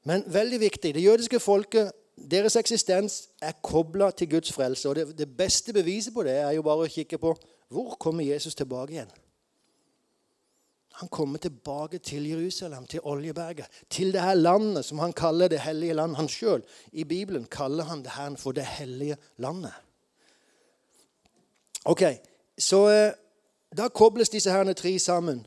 [0.06, 1.90] Men veldig viktig det jødiske folket,
[2.30, 4.86] deres eksistens er kobla til Guds frelse.
[4.88, 7.34] Og det, det, beste beviset på det er jo bare å kikke på
[7.74, 9.12] hvor kommer Jesus tilbake igjen.
[11.02, 15.62] Han kommer tilbake til Jerusalem, til Oljeberget, til det her landet som han kaller det
[15.66, 16.18] hellige land.
[16.22, 19.74] Han sjøl i Bibelen kaller han det her for det hellige landet.
[21.84, 22.02] Ok,
[22.58, 23.12] Så eh,
[23.76, 25.46] da kobles disse herne tre sammen.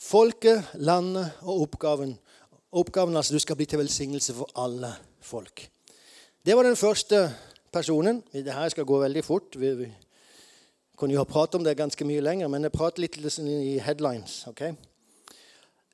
[0.00, 2.18] Folket, landet og oppgaven
[2.72, 5.68] oppgaven altså du skal bli til velsignelse for alle folk.
[6.46, 7.34] Det var den første
[7.72, 8.22] personen.
[8.32, 9.60] Det her skal gå veldig fort.
[9.60, 9.92] Vi, vi
[10.96, 14.46] kunne jo ha pratet om det ganske mye lenger, men jeg prater litt i headlines.
[14.46, 14.72] Okay?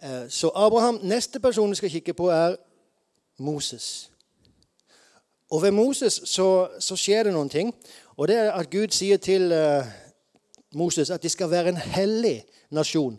[0.03, 2.57] Eh, så Abraham, Neste person vi skal kikke på, er
[3.39, 4.11] Moses.
[5.51, 7.75] Og ved Moses så, så, skjer det noen ting.
[8.23, 9.87] Og det er at Gud sier til uh,
[10.79, 13.19] Moses at de skal være en hellig nasjon.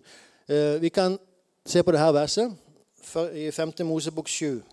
[0.50, 1.18] Uh, vi kan
[1.66, 2.56] se på det her verset
[3.34, 3.74] i 5.
[3.84, 4.64] Mosebok 7.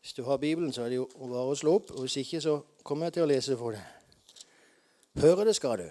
[0.00, 1.90] Hvis du har Bibelen, så er det jo bare å slå opp.
[1.90, 4.44] og Hvis ikke, så kommer jeg til å lese for deg.
[5.24, 5.88] Høre det skal du.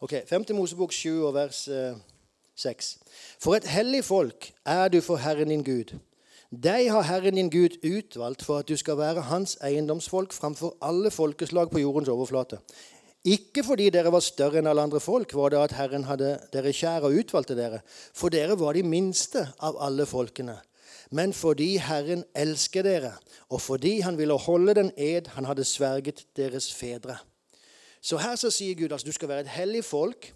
[0.00, 0.50] Ok, 5.
[0.50, 1.68] Mosebok 7 og vers
[2.58, 2.94] 6.
[2.96, 6.00] Eh, for et hellig folk er du for Herren din Gud.
[6.50, 11.12] Deg har Herren din Gud utvalgt for at du skal være hans eiendomsfolk framfor alle
[11.14, 12.58] folkeslag på jordens overflate.
[13.24, 16.72] Ikke fordi dere var større enn alle andre folk, var det at Herren hadde dere
[16.74, 20.56] kjær og utvalgte dere, for dere var de minste av alle folkene.
[21.14, 23.12] Men fordi Herren elsker dere,
[23.46, 27.20] og fordi han ville holde den ed han hadde sverget deres fedre.
[28.02, 30.32] Så her så sier Gud altså du skal være et hellig folk.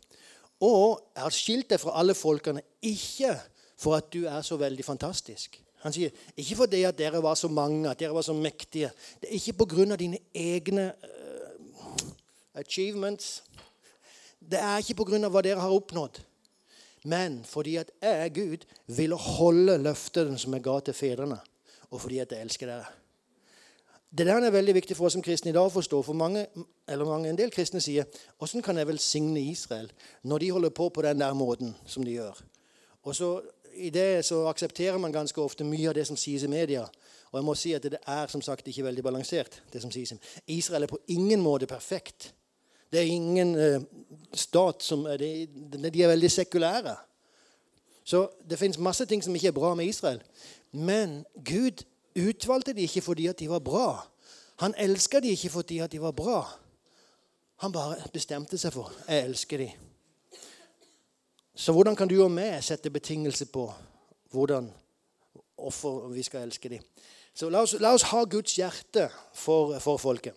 [0.63, 3.35] Og jeg har skilt deg fra alle folkene, ikke
[3.75, 5.64] for at du er så veldig fantastisk.
[5.85, 8.91] Han sier ikke fordi at dere var så mange, at dere var så mektige.
[9.21, 9.97] Det er ikke pga.
[10.01, 12.09] dine egne uh,
[12.55, 13.43] achievements.
[14.41, 15.29] Det er ikke pga.
[15.29, 16.23] hva dere har oppnådd.
[17.05, 21.39] Men fordi at jeg, Gud, ville holde løftet som jeg ga til fedrene,
[21.91, 22.87] og fordi at jeg elsker dere.
[24.19, 26.01] Det der er veldig viktig for oss som kristne i dag å forstå.
[26.07, 26.47] For mange,
[26.89, 28.07] eller mange, en del kristne sier
[28.39, 29.91] åssen kan jeg velsigne Israel
[30.23, 32.39] når de holder på på den der måten som de gjør?
[33.05, 33.31] Og så
[33.77, 36.85] I det så aksepterer man ganske ofte mye av det som sies i media.
[37.33, 39.63] Og jeg må si at det er som sagt ikke veldig balansert.
[39.73, 40.15] det som sies.
[40.47, 42.33] Israel er på ingen måte perfekt.
[42.93, 43.81] Det er ingen eh,
[44.33, 46.97] stat som er de, er veldig sekulære.
[48.05, 50.23] Så det fins masse ting som ikke er bra med Israel.
[50.73, 51.83] Men Gud
[52.15, 54.07] utvalgte de ikke fordi at de var bra.
[54.57, 56.45] Han elska de ikke fordi at de var bra.
[57.57, 59.71] Han bare bestemte seg for jeg elsker de.
[61.55, 63.69] Så hvordan kan du og meg sette betingelser på
[64.35, 64.71] hvordan
[65.55, 66.83] hvorfor vi skal elske dem?
[67.35, 70.35] Så la oss, la oss ha Guds hjerte for, for, folket.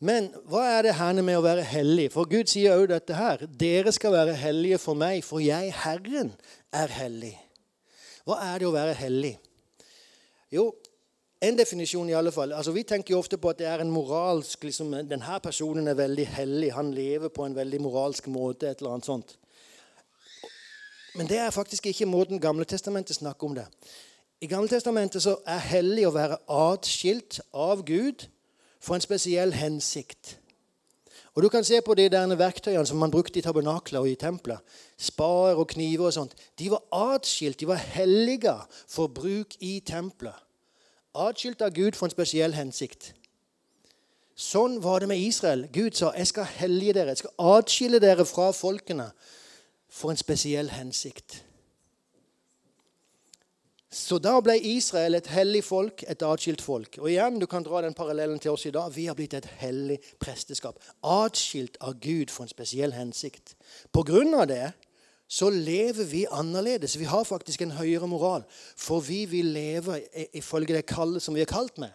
[0.00, 2.06] Men hva er det her med å være hellig?
[2.14, 3.42] For Gud sier òg dette her.
[3.48, 6.30] Dere skal være hellige for meg, for jeg, Herren,
[6.72, 7.34] er hellig.
[8.28, 9.34] Hva er det å være hellig?
[10.54, 10.70] Jo,
[11.40, 12.52] en definisjon i alle fall.
[12.56, 15.98] Altså, vi tenker jo ofte på at det er en moralsk liksom, Denne personen er
[15.98, 16.72] veldig hellig.
[16.76, 18.68] Han lever på en veldig moralsk måte.
[18.68, 19.36] et eller annet sånt.
[21.14, 23.66] Men det er faktisk ikke måten Gamle Testamentet snakker om det.
[24.40, 28.28] I Gamle Testamentet så er hellig å være atskilt av Gud
[28.80, 30.36] for en spesiell hensikt.
[31.34, 34.14] Og Du kan se på de der verktøyene som man brukte i tabernakler og i
[34.14, 34.58] templer.
[34.98, 36.34] Spader og kniver og sånt.
[36.58, 38.54] De var atskilt, de var hellige
[38.88, 40.34] for bruk i templer.
[41.14, 43.12] Atskilt av Gud for en spesiell hensikt.
[44.34, 45.68] Sånn var det med Israel.
[45.72, 47.08] Gud sa, 'Jeg skal hellige dere.
[47.08, 49.10] Jeg skal atskille dere fra folkene
[49.90, 51.44] for en spesiell hensikt'.
[53.90, 56.98] Så da ble Israel et hellig folk, et atskilt folk.
[57.00, 58.92] Og igjen, Du kan dra den parallellen til oss i dag.
[58.94, 60.76] Vi har blitt et hellig presteskap.
[61.02, 63.54] Atskilt av Gud for en spesiell hensikt.
[63.92, 64.72] På grunn av det
[65.28, 66.98] så lever vi annerledes.
[66.98, 68.44] Vi har faktisk en høyere moral.
[68.76, 70.02] For vi vil leve
[70.36, 71.92] ifølge det kallet som vi er kalt med.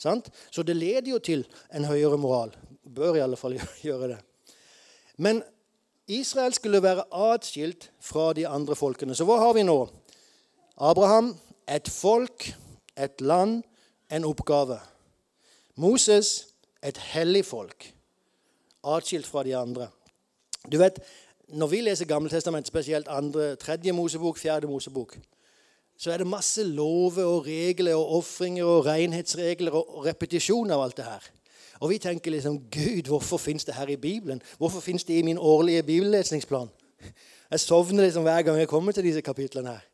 [0.00, 0.28] Sant?
[0.50, 2.52] Så det leder jo til en høyere moral.
[2.84, 3.56] Bør i alle fall
[3.88, 4.20] gjøre det.
[5.16, 5.42] Men
[6.10, 9.14] Israel skulle være atskilt fra de andre folkene.
[9.14, 9.78] Så hva har vi nå?
[10.80, 11.34] Abraham
[11.70, 12.50] et folk,
[12.98, 13.62] et land,
[14.10, 14.80] en oppgave.
[15.76, 16.48] Moses
[16.82, 17.92] et hellig folk,
[18.84, 19.88] atskilt fra de andre.
[20.72, 20.98] Du vet,
[21.50, 25.16] Når vi leser Gammeltestamentet, spesielt andre, tredje Mosebok, fjerde Mosebok,
[25.98, 30.96] så er det masse lover og regler og ofringer og renhetsregler og repetisjon av alt
[30.96, 31.26] det her.
[31.80, 34.42] Og vi tenker liksom Gud, hvorfor fins det her i Bibelen?
[34.58, 36.68] Hvorfor fins det i min årlige bibellesningsplan?
[37.50, 39.86] Jeg sovner liksom hver gang jeg kommer til disse kapitlene her.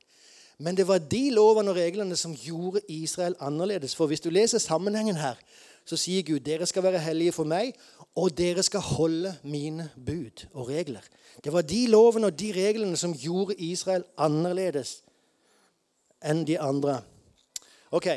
[0.59, 3.97] Men det var de lovene og reglene som gjorde Israel annerledes.
[3.97, 5.35] For hvis du leser sammenhengen her,
[5.87, 7.75] så sier Gud dere skal være hellige for meg,
[8.17, 11.05] og dere skal holde mine bud og regler.
[11.45, 15.03] Det var de lovene og de reglene som gjorde Israel annerledes
[16.25, 17.03] enn de andre.
[17.95, 18.09] Ok,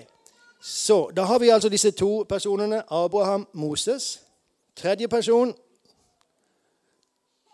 [0.59, 2.83] Så da har vi altså disse to personene.
[2.93, 4.21] Abraham, Moses.
[4.75, 5.53] Tredje person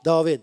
[0.05, 0.39] David.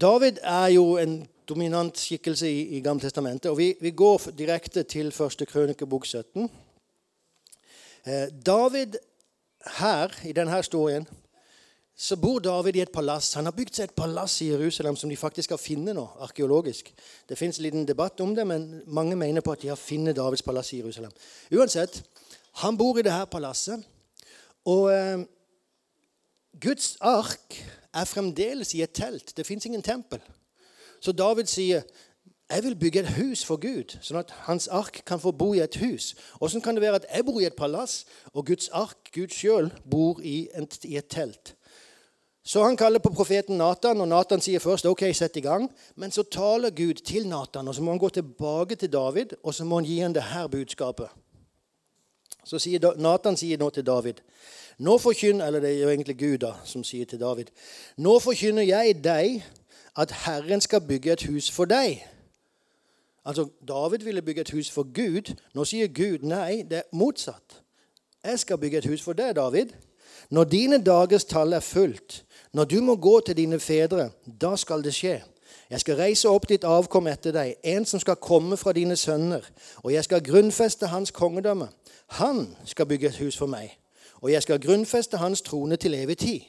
[0.00, 3.50] David er jo en dominant skikkelse i, i Gammeltestamentet.
[3.50, 6.50] Og vi, vi, går direkte til første krønikebok 17.
[8.06, 8.94] Eh, David
[9.78, 11.08] her, i denne historien,
[11.98, 13.32] så bor David i et palass.
[13.34, 16.92] Han har bygd seg et palass i Jerusalem som de faktisk har funnet nå, arkeologisk.
[17.26, 20.16] Det fins en liten debatt om det, men mange mener på at de har funnet
[20.16, 21.10] Davids palass i Jerusalem.
[21.50, 21.98] Uansett,
[22.62, 23.82] han bor i det her palasset.
[24.70, 25.26] Og eh,
[26.60, 27.58] Guds ark
[27.94, 29.34] er fremdeles i et telt.
[29.36, 30.22] Det fins ingen tempel.
[31.02, 31.82] Så David sier
[32.48, 35.60] jeg vil bygge et hus for Gud, sånn at hans ark kan få bo i
[35.60, 36.14] et hus.
[36.40, 39.68] Åssen kan det være at jeg bor i et palass, og Guds ark, Gud sjøl,
[39.84, 41.52] bor i, i, et telt?
[42.44, 45.68] Så han kaller på profeten Natan, og Natan sier først ok, sett i gang.
[45.96, 49.54] Men så taler Gud til Natan, og så må han gå tilbake til David, og
[49.54, 51.12] så må han gi ham det her budskapet.
[52.44, 54.22] Så sier Natan sier nå til David
[54.78, 57.50] nå forkynner, Eller det er jo egentlig Gud da, som sier til David.
[57.96, 59.42] Nå forkynner jeg deg
[59.98, 62.04] at Herren skal bygge et hus for deg.
[63.26, 65.34] Altså, David ville bygge et hus for Gud.
[65.54, 67.62] Nå sier Gud nei, det er motsatt.
[68.24, 69.74] Jeg skal bygge et hus for deg, David.
[70.30, 74.84] Når dine dagers tall er fullt, når du må gå til dine fedre, da skal
[74.84, 75.22] det skje.
[75.70, 79.44] Jeg skal reise opp ditt avkom etter deg, en som skal komme fra dine sønner,
[79.82, 81.68] og jeg skal grunnfeste hans kongedømme.
[82.20, 83.74] Han skal bygge et hus for meg,
[84.20, 86.40] og jeg skal grunnfeste hans trone til evig tid.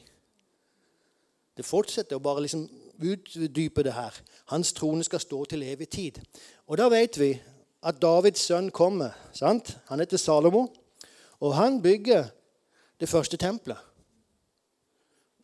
[1.56, 2.64] Det fortsetter å bare liksom
[3.00, 4.16] utdype det her.
[4.48, 6.20] Hans trone skal stå til evig tid.
[6.66, 7.34] Og da vet vi
[7.82, 9.10] at Davids sønn kommer.
[9.32, 9.76] sant?
[9.88, 10.66] Han heter Salomo,
[11.40, 12.24] og han bygger
[13.00, 13.76] det første tempelet.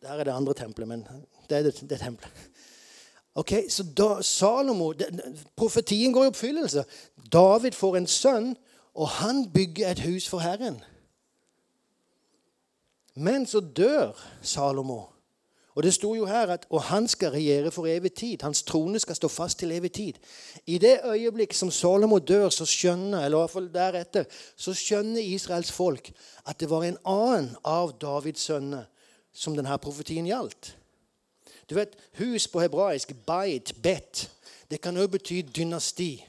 [0.01, 1.07] Der er det andre tempelet, men
[1.49, 2.49] det er det, det tempelet.
[3.35, 5.07] Ok, Så da, Salomo, det,
[5.55, 6.83] Profetien går i oppfyllelse.
[7.33, 8.55] David får en sønn,
[8.95, 10.81] og han bygger et hus for Herren.
[13.15, 15.01] Men så dør Salomo.
[15.77, 18.41] Og det sto jo her at og han skal regjere for evig tid.
[18.41, 20.13] Hans trone skal stå fast til evig tid.
[20.65, 24.23] I det øyeblikk som Salomo dør, så skjønner eller i hvert fall deretter,
[24.55, 26.11] så skjønner Israels folk
[26.45, 28.89] at det var en annen av Davids sønner
[29.37, 30.73] som denne profetien gjaldt.
[31.69, 34.29] Du vet, Hus på hebraisk, beit, bet,
[34.71, 36.25] det kan også bety dynasti.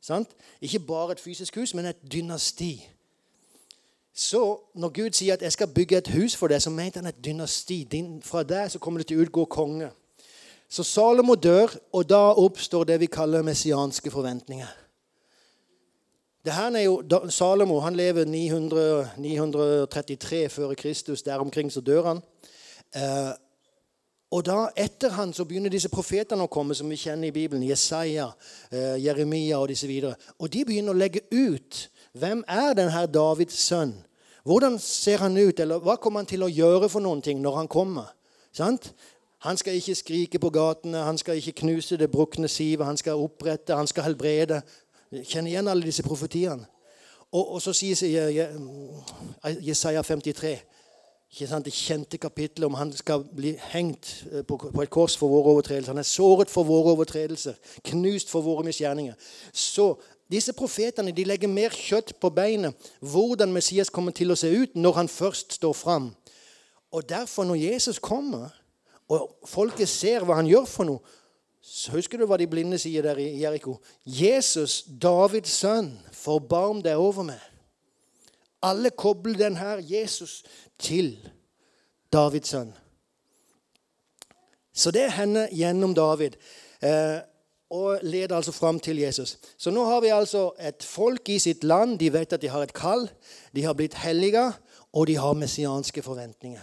[0.00, 0.28] Sant?
[0.60, 2.88] Ikke bare et fysisk hus, men et dynasti.
[4.14, 7.06] Så når Gud sier at 'jeg skal bygge et hus for deg', så mente han
[7.06, 7.88] et dynasti.
[7.92, 9.90] Din, fra der så kommer det til å utgå konge.
[10.68, 14.66] Så Salomo dør, og da oppstår det vi kaller messianske forventninger.
[16.44, 21.22] Det her er jo, Salomo han lever 900, 933 før Kristus.
[21.22, 22.22] Der omkring så dør han.
[22.94, 23.32] Eh,
[24.30, 27.66] og da, Etter han så begynner disse profetene å komme, som vi kjenner i Bibelen.
[27.66, 28.28] Jesaja,
[28.70, 30.14] eh, Jeremia og disse videre.
[30.38, 33.94] Og de begynner å legge ut hvem er denne Davids sønn.
[34.44, 37.56] Hvordan ser han ut, eller hva kommer han til å gjøre for noen ting når
[37.56, 38.14] han kommer?
[38.52, 38.92] Sant?
[39.40, 43.20] Han skal ikke skrike på gatene, han skal ikke knuse det brukne sivet, han skal
[43.20, 44.62] opprette, han skal helbrede.
[45.10, 46.66] Kjenner igjen alle disse profetiene.
[47.32, 47.96] Og, og så sier
[49.60, 50.79] Jesaja 53 ikke sant,
[51.30, 55.92] Det kjente kapittelet om han skal bli hengt eh, på et kors for våre overtredelser.
[55.92, 59.14] Han er såret for våre overtredelser, knust for våre misgjerninger.
[59.52, 59.94] Så
[60.30, 64.74] disse profetene de legger mer kjøtt på beinet hvordan Messias kommer til å se ut
[64.74, 66.10] når han først står fram.
[66.90, 68.50] Og derfor, når Jesus kommer,
[69.08, 71.16] og folket ser hva han gjør for noe,
[71.62, 73.76] så husker du hva de blinde sier der i Jeriko?
[74.04, 77.42] Jesus, Davids sønn, forbarm deg over meg.
[78.62, 80.40] Alle kobler denne Jesus
[80.80, 81.12] til
[82.12, 82.72] Davids sønn.
[84.72, 86.38] Så det hender gjennom David.
[86.82, 87.20] Eh,
[87.70, 89.36] og leder altså fram til Jesus.
[89.58, 91.98] Så nå har vi altså et folk i sitt land.
[91.98, 93.06] De vet at de har et kall,
[93.54, 94.48] de har blitt hellige,
[94.92, 96.62] og de har messianske forventninger.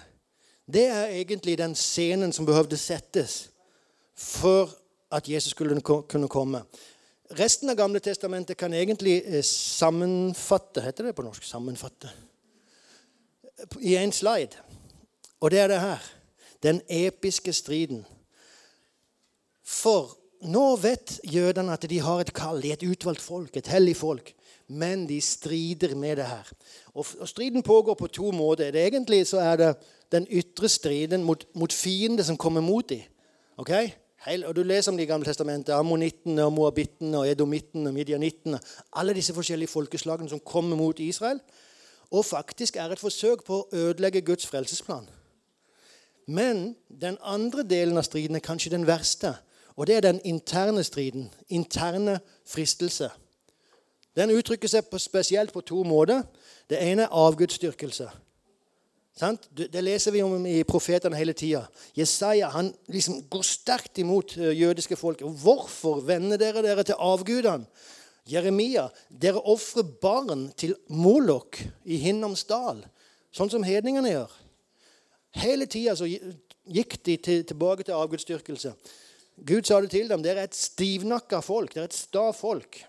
[0.68, 3.50] Det er egentlig den scenen som behøvde settes
[4.16, 4.74] for
[5.12, 6.64] at Jesus skulle kunne komme.
[7.40, 11.44] Resten av Gamle testamentet kan egentlig eh, sammenfatte Heter det på norsk?
[11.44, 12.12] Sammenfatte.
[13.82, 14.58] I en slide.
[15.40, 16.04] Og det er det her.
[16.64, 18.06] Den episke striden.
[19.66, 23.68] For nå vet jødene at de har et kall, de er et utvalgt folk, et
[23.68, 24.34] hellig folk.
[24.68, 26.50] Men de strider med det her.
[26.94, 28.72] Og, og Striden pågår på to måter.
[28.72, 29.76] Det, egentlig så er det
[30.12, 33.02] den ytre striden mot, mot fiender som kommer mot dem.
[33.58, 33.90] Okay?
[34.46, 35.74] og Du leser om de Gamle testamentet.
[35.74, 38.60] Ammonittene, og moabittene, og edomittene og midianittene.
[38.94, 41.40] Alle disse forskjellige folkeslagene som kommer mot Israel.
[42.12, 45.08] Og faktisk er et forsøk på å ødelegge Guds frelsesplan.
[46.28, 49.34] Men den andre delen av striden er kanskje den verste.
[49.76, 51.30] Og det er den interne striden.
[51.50, 53.10] Interne fristelse.
[54.18, 56.24] Den uttrykker seg på, spesielt på to måter.
[56.70, 58.10] Det ene er avgudsdyrkelse.
[59.58, 61.64] Det leser vi om i profetene hele tida.
[61.98, 65.22] Jesaja han liksom går sterkt imot eh, jødiske folk.
[65.42, 67.66] Hvorfor vender dere dere til avgudene?
[68.28, 72.82] Jeremia, dere ofrer barn til Molok i Hinnoms dal,
[73.32, 74.34] sånn som hedningene gjør.
[75.38, 78.74] Hele tida gikk de til, tilbake til avgudsdyrkelse.
[79.48, 80.24] Gud sa det til dem.
[80.26, 81.76] Dere er et stivnakka folk.
[81.76, 82.82] Dere er et sta folk.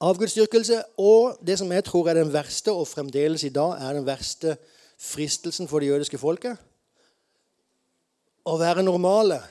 [0.00, 4.06] Avgudsdyrkelse og det som jeg tror er den verste, og fremdeles i dag er den
[4.06, 4.56] verste
[4.98, 6.58] fristelsen for det jødiske folket
[8.48, 9.42] å være normale.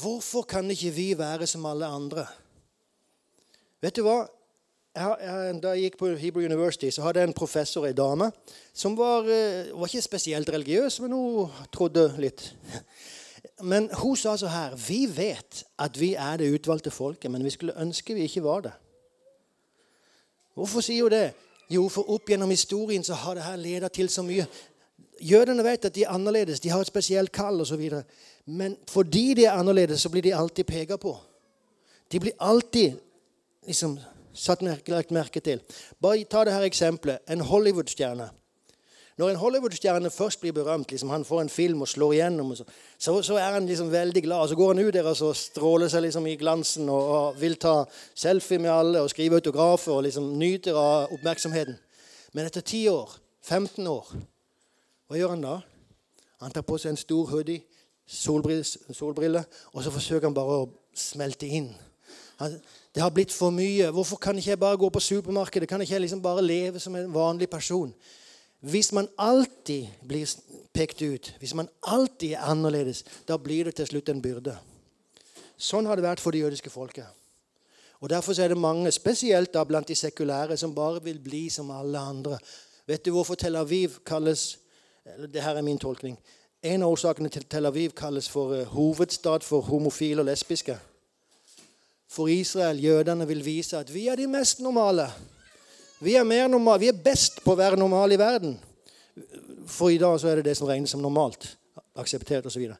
[0.00, 2.26] Hvorfor kan ikke vi være som alle andre?
[3.82, 4.22] Vet du hva?
[4.96, 8.30] Jeg, jeg, da jeg gikk på Hebrew University, så hadde jeg en professor, ei dame,
[8.76, 12.44] som var, eh, var ikke spesielt religiøs, men hun trodde litt.
[13.62, 17.50] Men hun sa så her Vi vet at vi er det utvalgte folket, men vi
[17.50, 18.72] skulle ønske vi ikke var det.
[20.54, 21.32] Hvorfor sier hun det?
[21.70, 24.46] Jo, for opp gjennom historien så har det her ledet til så mye.
[25.20, 28.02] Jødene vet at de er annerledes, de har et spesielt kall osv.
[28.46, 31.16] Men fordi de er annerledes, så blir de alltid peka på.
[32.12, 32.92] De blir alltid
[33.66, 33.98] liksom
[34.34, 35.60] satt merke, merke til.
[36.02, 37.18] Bare ta det her eksempelet.
[37.28, 38.30] En Hollywood-stjerne.
[39.16, 43.22] Når en Hollywood-stjerne først blir berømt, liksom han får en film og slår igjennom, så,
[43.22, 44.48] så, er han liksom veldig glad.
[44.48, 47.84] Så går han ut der og stråler seg liksom i glansen og, og, vil ta
[48.14, 51.76] selfie med alle og skrive autografer og liksom nyter av oppmerksomheten.
[52.32, 53.12] Men etter 10 år,
[53.42, 54.14] 15 år,
[55.06, 55.58] hva gjør han da?
[56.40, 57.60] Han tar på seg en stor hoodie,
[58.12, 61.70] solbriller, og så forsøker han bare å smelte inn.
[62.40, 62.56] Han,
[62.92, 63.90] det har blitt for mye.
[63.94, 65.68] Hvorfor kan ikke jeg bare gå på supermarkedet?
[65.68, 67.92] Kan ikke jeg liksom bare leve som en vanlig person?
[68.62, 70.28] Hvis man alltid blir
[70.74, 74.54] pekt ut, hvis man alltid er annerledes, da blir det til slutt en byrde.
[75.58, 77.08] Sånn har det vært for det jødiske folket.
[78.02, 81.70] Og Derfor er det mange, spesielt da blant de sekulære, som bare vil bli som
[81.70, 82.38] alle andre.
[82.86, 84.58] Vet du hvorfor Tel Aviv kalles
[85.32, 86.18] det her er min tolkning.
[86.62, 90.76] En av årsakene til Tel Aviv kalles for uh, hovedstad for homofile og lesbiske.
[92.06, 95.08] For Israel, jødene, vil vise at vi er de mest normale.
[96.00, 98.54] Vi er, mer normal, vi er best på å være normale i verden.
[99.66, 101.48] For i dag så er det det som regnes som normalt.
[101.98, 102.70] Akseptert osv.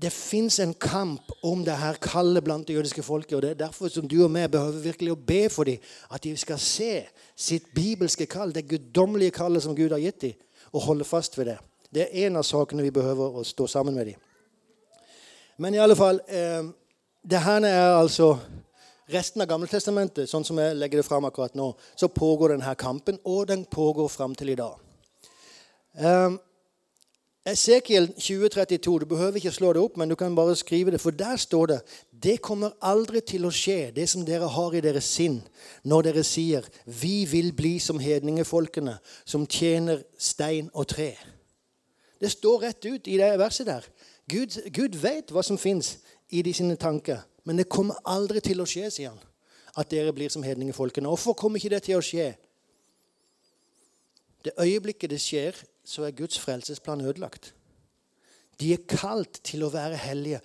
[0.00, 3.36] Det fins en kamp om det her kallet blant det jødiske folket.
[3.36, 5.82] og Det er derfor som du og vi behøver virkelig å be for dem.
[6.08, 7.04] At de skal se
[7.36, 11.52] sitt bibelske kall, det guddommelige kallet som Gud har gitt dem og holde fast ved
[11.52, 11.58] det.
[11.90, 14.18] Det er en av sakene vi behøver å stå sammen med dem.
[15.60, 16.68] Men i alle fall eh,
[17.22, 18.36] det her er altså
[19.10, 21.72] resten av Gammeltestamentet, sånn som jeg legger det fram akkurat nå.
[21.98, 24.78] Så pågår denne kampen, og den pågår fram til i dag.
[25.98, 26.38] Eh,
[27.50, 31.10] Esekiel 2032, du behøver ikke slå det opp, men du kan bare skrive det, for
[31.10, 31.80] der står det
[32.22, 35.40] det kommer aldri til å skje, det som dere har i deres sinn,
[35.82, 41.16] når dere sier 'Vi vil bli som hedningefolkene, som tjener stein og tre'.
[42.20, 43.86] Det står rett ut i det verset der.
[44.28, 45.96] Gud, Gud vet hva som fins
[46.30, 49.22] i de sine tanker, men det kommer aldri til å skje, sier han,
[49.80, 51.08] at dere blir som hedningefolkene.
[51.08, 52.34] Hvorfor kommer ikke det til å skje?
[54.44, 57.54] Det øyeblikket det skjer, så er Guds frelsesplan ødelagt.
[58.60, 60.40] De er kalt til å være hellige.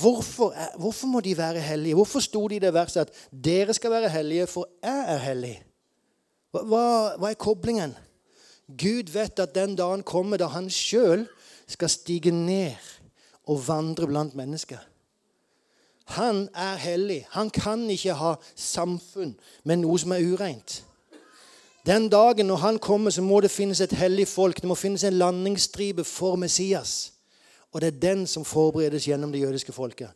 [0.00, 1.94] Hvorfor, er, hvorfor, må de være hellige?
[1.94, 5.54] Hvorfor sto det i det verset at dere skal være hellige, for jeg er hellig?
[6.50, 6.84] Hva, hva,
[7.22, 7.94] hva er koblingen?
[8.78, 11.26] Gud vet at den dagen kommer da han sjøl
[11.70, 12.76] skal stige ned
[13.46, 14.78] og vandre blant mennesker.
[16.10, 17.26] Han er hellig.
[17.30, 20.80] Han kan ikke ha samfunn med noe som er ureint.
[21.86, 24.60] Den dagen når han kommer, så må det finnes et hellig folk.
[24.60, 27.12] Det må finnes en landingsstripe for Messias.
[27.72, 30.10] Og det er den som forberedes gjennom det jødiske folket.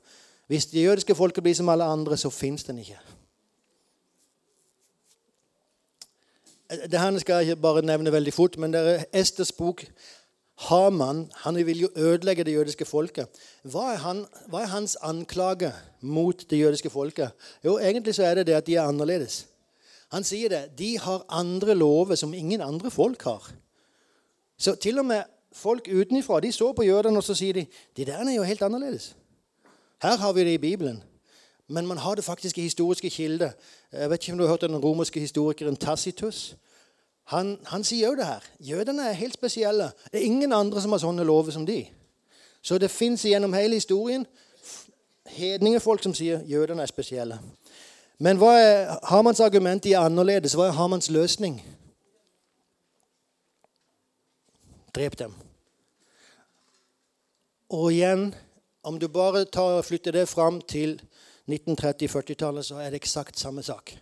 [0.46, 2.98] Hvis det jødiske folket blir som alle andre, så fins den ikke.
[6.70, 9.84] Det her skal jeg ikke bare nevne veldig fort, men det er Esters bok.
[10.68, 13.26] Haman han vil jo ødelegge det jødiske folket.
[13.62, 17.34] Hva er, han, hva er hans anklage mot det jødiske folket?
[17.64, 19.46] Jo, egentlig så er det det at de er annerledes.
[20.14, 20.78] Han sier det.
[20.78, 23.50] De har andre lover som ingen andre folk har.
[24.58, 28.22] Så til og med folk utenfra så på jødene og så sier de, de der
[28.22, 29.16] er jo helt annerledes.
[30.02, 31.02] Her har vi det i Bibelen.
[31.68, 33.50] Men man har det faktisk i historiske kilder.
[33.95, 36.57] Jeg vet ikke om du har hørt den romerske historikeren Tacitus.
[37.24, 38.40] Han, han sier jo det her.
[38.61, 39.90] Jødene er helt spesielle.
[40.12, 41.84] Det er ingen andre som har sånne lover som de.
[42.62, 44.26] Så det fins gjennom hele historien
[45.30, 47.38] hedningefolk som sier jødene er spesielle.
[48.18, 50.57] Men hva er Hamans argument i annerledes?
[50.59, 51.61] Hva er Hamans løsning?
[54.95, 55.34] Drep dem.
[57.70, 58.34] Og igjen,
[58.82, 60.99] om du bare tar, flytter det fram til
[61.51, 63.92] 1930-40-tallet, så er det eksakt samme sak.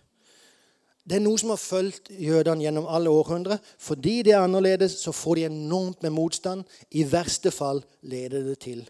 [1.03, 3.59] Det er noe som har fulgt jødene gjennom alle århundrer.
[3.77, 6.63] Fordi det er annerledes, så får de enormt med motstand.
[6.91, 8.85] I verste fall leder det til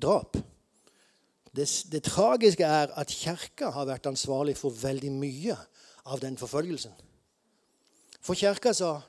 [0.00, 0.38] drap.
[1.50, 5.56] Det, det tragiske er at Kirka har vært ansvarlig for veldig mye
[6.06, 6.94] av den forfølgelsen.
[8.22, 9.00] For Kirka sa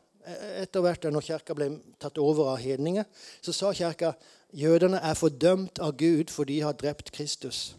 [0.58, 1.70] etter hvert når Kirka ble
[2.02, 3.06] tatt over av hedninger,
[3.46, 4.16] så sa Kirka
[4.58, 7.76] jødene er fordømt av Gud for de har drept Kristus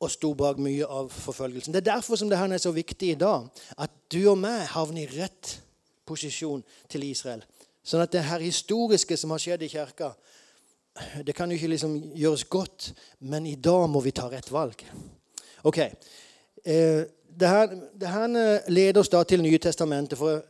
[0.00, 1.72] og sto bak mye av forfølgelsen.
[1.72, 3.46] Det er derfor som det her er så viktig i dag,
[3.78, 5.56] at du og meg havner i rett
[6.06, 7.44] posisjon til Israel.
[7.86, 10.12] Sånn at det her historiske som har skjedd i kirka,
[11.24, 12.90] det kan jo ikke liksom gjøres godt,
[13.20, 14.84] men i dag må vi ta rett valg.
[15.66, 15.78] Ok.
[16.64, 17.02] Eh,
[17.36, 20.18] det her, det her leder oss da til Nye testamentet.
[20.18, 20.40] For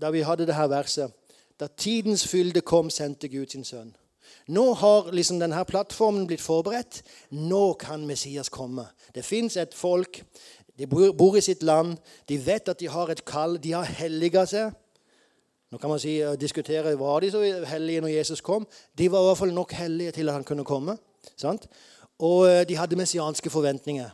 [0.00, 1.12] da vi hadde det her verset
[1.56, 3.94] Da tidens fylde kom, sendte Gud sin sønn.
[4.46, 7.02] Nå har liksom denne plattformen blitt forberedt.
[7.30, 8.86] Nå kan Messias komme.
[9.14, 10.22] Det fins et folk.
[10.78, 11.96] De bor i sitt land.
[12.28, 13.56] De vet at de har et kall.
[13.58, 14.74] De har helliga seg.
[15.70, 18.66] Nå kan man si, diskutere var de så hellige når Jesus kom.
[18.94, 20.94] De var i hvert fall nok hellige til at han kunne komme.
[21.36, 21.66] Sant?
[22.22, 24.12] Og eh, de hadde messianske forventninger.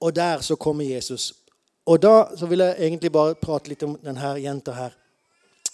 [0.00, 1.34] Og der så kommer Jesus.
[1.86, 4.96] Og da så vil jeg egentlig bare prate litt om denne jenta her.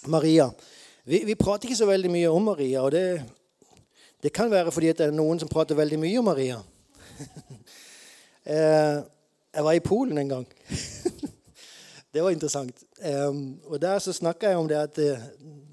[0.05, 0.49] Maria.
[1.05, 3.23] Vi, vi, prater ikke så veldig mye om Maria, og det,
[4.23, 6.61] det kan være fordi det er noen som prater veldig mye om Maria.
[8.47, 8.97] Eh,
[9.51, 10.45] jeg var i Polen en gang.
[12.13, 12.77] Det var interessant.
[13.65, 15.19] Og der så snakka jeg om det at det,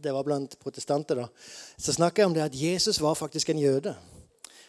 [0.03, 1.15] det var blant protestanter.
[1.15, 1.27] da,
[1.79, 3.95] Så snakka jeg om det at Jesus var faktisk en jøde.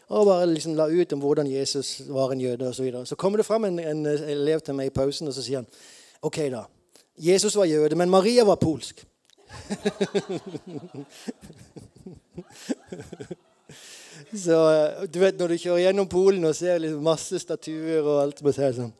[0.07, 2.73] Og bare liksom la ut om hvordan Jesus var en jøde osv.
[2.73, 3.05] Så, videre.
[3.05, 5.67] så kommer det fram en, en elev til meg i pausen og så sier han,
[6.21, 6.63] OK, da.
[7.17, 9.07] Jesus var jøde, men Maria var polsk.
[14.37, 14.57] så
[15.07, 18.93] du vet, Når du kjører gjennom Polen og ser liksom masse statuer og alt sånn.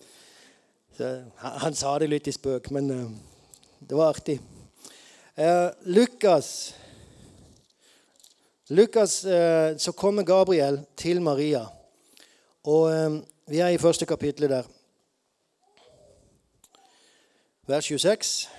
[0.98, 1.12] så,
[1.42, 3.10] han, han, sa det litt i spøk, men uh,
[3.80, 4.40] det var artig.
[5.38, 6.74] Uh, Lukas
[8.70, 11.66] Lukas, uh, så kommer Gabriel til Maria.
[12.66, 14.66] Og vi er i første kapittel der.
[17.68, 18.50] Vers 26.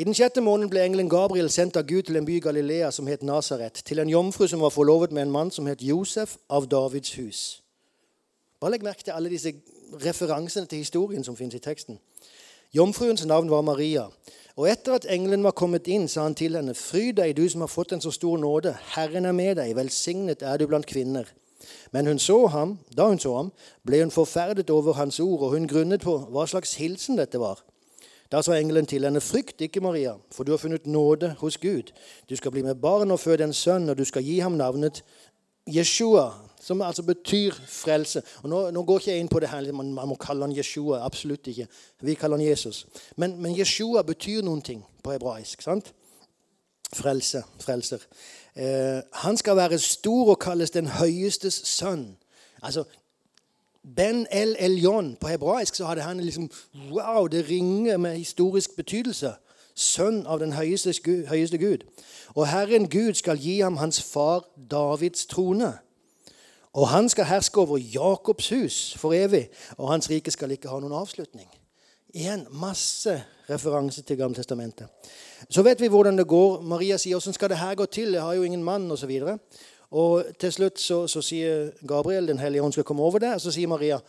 [0.00, 2.86] I den sjette måneden ble engelen Gabriel sendt av Gud til en by i Galilea
[2.90, 6.38] som het Nasaret, til en jomfru som var forlovet med en mann som het Josef
[6.48, 7.40] av Davids hus.
[8.60, 9.52] Bare legg merke til alle disse
[10.00, 11.98] referansene til historien som finnes i teksten.
[12.72, 14.06] Jomfruens navn var Maria.
[14.56, 17.66] Og etter at engelen var kommet inn, sa han til henne, Fryd deg, du som
[17.66, 18.72] har fått en så stor nåde.
[18.94, 19.76] Herren er med deg.
[19.76, 21.28] Velsignet er du blant kvinner.
[21.92, 23.52] Men hun så ham, da hun så ham,
[23.84, 27.60] ble hun forferdet over hans ord, og hun grunnet på hva slags hilsen dette var.
[28.30, 31.90] Da sa engelen til henne, frykt ikke, Maria, for du har funnet nåde hos Gud.
[32.30, 35.02] Du skal bli med barn og føde en sønn, og du skal gi ham navnet
[35.66, 38.22] Jeshua, som altså betyr frelse.
[38.42, 40.56] Og Nå, nå går ikke jeg inn på det her, man, man, må kalle han
[40.56, 41.02] Jeshua.
[41.04, 41.66] Absolutt ikke.
[42.00, 42.86] Vi kaller han Jesus.
[43.16, 45.62] Men, men Jeshua betyr noen ting på hebraisk.
[45.62, 45.92] sant?
[46.94, 47.42] Frelse.
[47.60, 48.06] Frelser.
[48.54, 52.16] Eh, han skal være stor og kalles den høyestes sønn.
[52.62, 52.84] Altså,
[53.96, 55.16] Ben El Elyon.
[55.20, 56.50] På hebraisk så hadde han liksom
[56.90, 59.32] Wow, det ringer med historisk betydelse.
[59.74, 60.92] Sønn av den høyeste,
[61.28, 61.86] høyeste Gud.
[62.34, 65.78] Og Herren Gud skal gi ham hans far Davids trone.
[66.72, 70.78] Og han skal herske over Jakobs hus for evig, og hans rike skal ikke ha
[70.78, 71.48] noen avslutning.
[72.14, 73.16] Igjen masse
[73.50, 74.86] referanse til Gamle testamentet.
[75.50, 76.60] Så vet vi hvordan det går.
[76.60, 78.12] Maria sier 'Åssen skal det her gå til?
[78.12, 79.10] Jeg har jo ingen mann', osv.
[79.22, 79.38] Og, så
[79.90, 83.40] og til slutt så, så sier Gabriel, Den hellige ånd skal komme over deg, og
[83.40, 84.00] så sier Maria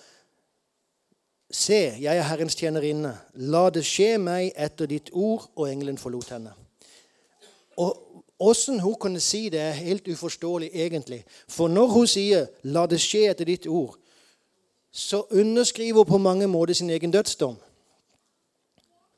[1.52, 3.12] Se, jeg er Herrens tjenerinne.
[3.36, 5.50] La det skje meg etter ditt ord.
[5.60, 6.54] Og engelen forlot henne.
[7.76, 7.98] Og
[8.42, 11.26] Åssen hun kunne si det, er helt uforståelig, egentlig.
[11.48, 13.98] For når hun sier 'la det skje etter ditt ord',
[14.92, 17.56] så underskriver hun på mange måter sin egen dødsdom.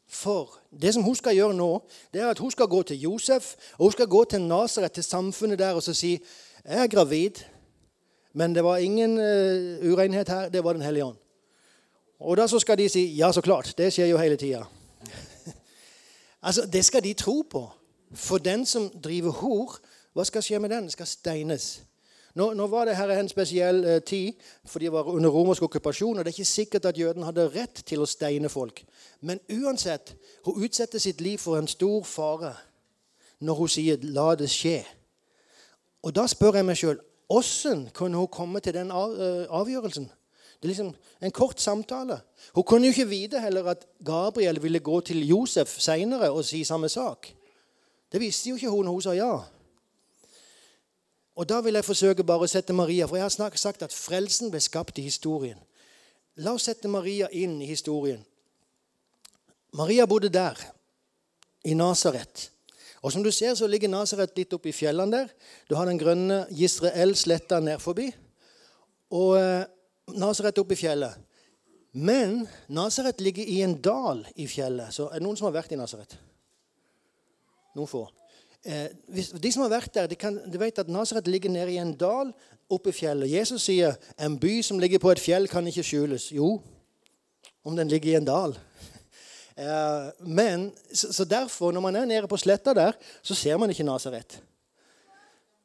[0.07, 1.81] For det som hun skal gjøre nå,
[2.13, 5.03] det er at hun skal gå til Josef og hun skal gå til Nasaret, til
[5.03, 6.19] samfunnet der, og så si
[6.65, 7.43] jeg er gravid,
[8.33, 10.49] men det var ingen uh, urenhet her.
[10.49, 11.17] Det var Den hellige ånd.
[12.19, 13.73] Og da så skal de si ja, så klart.
[13.77, 14.63] Det skjer jo hele tida.
[16.47, 17.71] altså, det skal de tro på.
[18.13, 19.75] For den som driver hor,
[20.13, 20.89] hva skal skje med den?
[20.89, 21.83] Skal steines.
[22.35, 24.33] Nå, nå var det her en spesiell uh, tid,
[24.65, 26.17] for de var under romersk okkupasjon.
[26.17, 28.85] og Det er ikke sikkert at jøden hadde rett til å steine folk.
[29.21, 32.55] Men uansett, hun utsetter sitt liv for en stor fare
[33.39, 35.02] når hun sier 'la det skje'.
[36.03, 36.99] Og da spør jeg meg sjøl
[37.33, 40.05] åssen kunne hun komme til den eh, avgjørelsen?
[40.05, 40.91] Det er liksom
[41.21, 42.21] en kort samtale.
[42.55, 46.63] Hun kunne jo ikke vite heller at Gabriel ville gå til Josef seinere og si
[46.63, 47.27] samme sak.
[48.11, 49.33] Det visste jo ikke hun når hun sa ja.
[51.35, 54.51] Og Da vil jeg forsøke bare å sette Maria, for jeg har sagt at frelsen
[54.51, 55.57] ble skapt i historien.
[56.35, 58.23] La oss sette Maria inn i historien.
[59.73, 60.59] Maria bodde der,
[61.65, 62.52] i Nasaret.
[63.03, 65.31] Og som du ser, så ligger Nasaret litt oppe i fjellene der.
[65.67, 68.07] Du har den grønne Gisrael-sletta ned forbi.
[69.11, 69.65] Og eh,
[70.15, 71.19] Nasaret oppe i fjellet.
[71.93, 74.95] Men Nasaret ligger i en dal i fjellet.
[74.95, 76.15] Så er det noen som har vært i Nasaret?
[77.75, 78.05] Noen få.
[78.63, 81.81] Eh, de som har vært der, de, kan, de vet at Nasaret ligger nede i
[81.83, 82.31] en dal
[82.71, 83.31] oppe i fjellet.
[83.35, 86.31] Jesus sier en by som ligger på et fjell, kan ikke skjules.
[86.31, 86.55] Jo,
[87.67, 88.55] om den ligger i en dal.
[89.57, 93.85] Eh, men, så derfor, når man er nede på sletta der, så ser man ikke
[93.85, 94.41] Nasaret.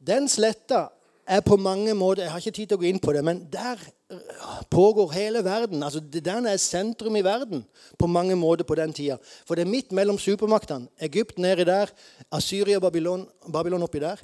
[0.07, 0.89] Den sletta
[1.29, 3.41] er på mange måter Jeg har ikke tid til å gå inn på det, men
[3.53, 3.81] der
[4.11, 5.83] eh, pågår hele verden.
[5.83, 7.65] altså Den er sentrum i verden
[7.99, 9.19] på mange måter på den tida.
[9.47, 10.89] For det er midt mellom supermaktene.
[11.01, 11.93] Egypt nedi der,
[12.33, 14.21] Asyria og Babylon, Babylon oppi der.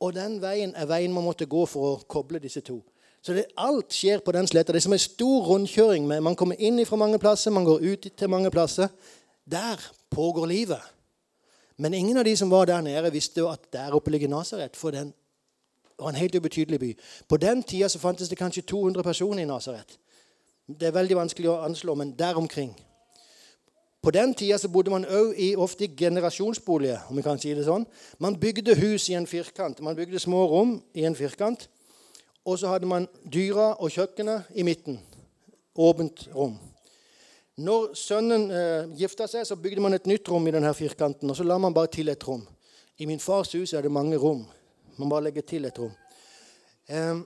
[0.00, 2.80] Og den veien er veien man måtte gå for å koble disse to.
[3.22, 4.72] Så det, alt skjer på den sletta.
[4.72, 6.06] Det er som en stor rundkjøring.
[6.08, 8.88] Med, man kommer inn fra mange plasser, man går ut til mange plasser.
[9.44, 10.80] Der pågår livet.
[11.76, 14.76] Men ingen av de som var der nede, visste jo at der oppe ligger Nasaret.
[14.76, 15.12] For den
[15.98, 16.98] var en helt ubetydelig by.
[17.28, 19.98] På den tida så fantes det kanskje 200 personer i Nasaret.
[20.68, 22.72] Det er veldig vanskelig å anslå, men der omkring.
[24.02, 27.00] På den tida så bodde man òg i ofte i generasjonsboliger.
[27.08, 27.84] om vi kan si det sånn.
[28.18, 29.80] Man bygde hus i en firkant.
[29.80, 31.68] Man bygde små rom i en firkant.
[32.44, 35.00] Og så hadde man dyra og kjøkkenet i midten.
[35.76, 36.56] Åpent rom.
[37.60, 41.30] Når sønnen eh, gifta seg, så bygde man et nytt rom i denne firkanten.
[41.30, 42.46] Og så la man bare til et rom.
[42.98, 44.46] I min fars hus er det mange rom.
[44.96, 45.92] Man bare legger til et rom.
[46.88, 47.20] Eh,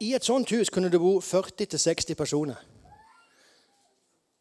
[0.00, 2.60] I et sånt hus kunne det bo 40-60 personer.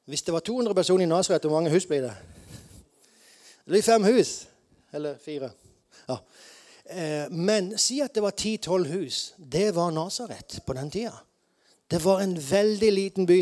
[0.06, 2.14] Hvis det var 200 personer i Nasret, hvor mange hus blir det?
[3.66, 4.48] Det blir fem hus.
[4.94, 5.50] Eller fire.
[6.08, 6.18] Ja.
[6.90, 9.34] Eh, men si at det var 10-12 hus.
[9.38, 11.16] Det var Nasaret på den tida.
[11.88, 13.42] Det var en veldig liten by.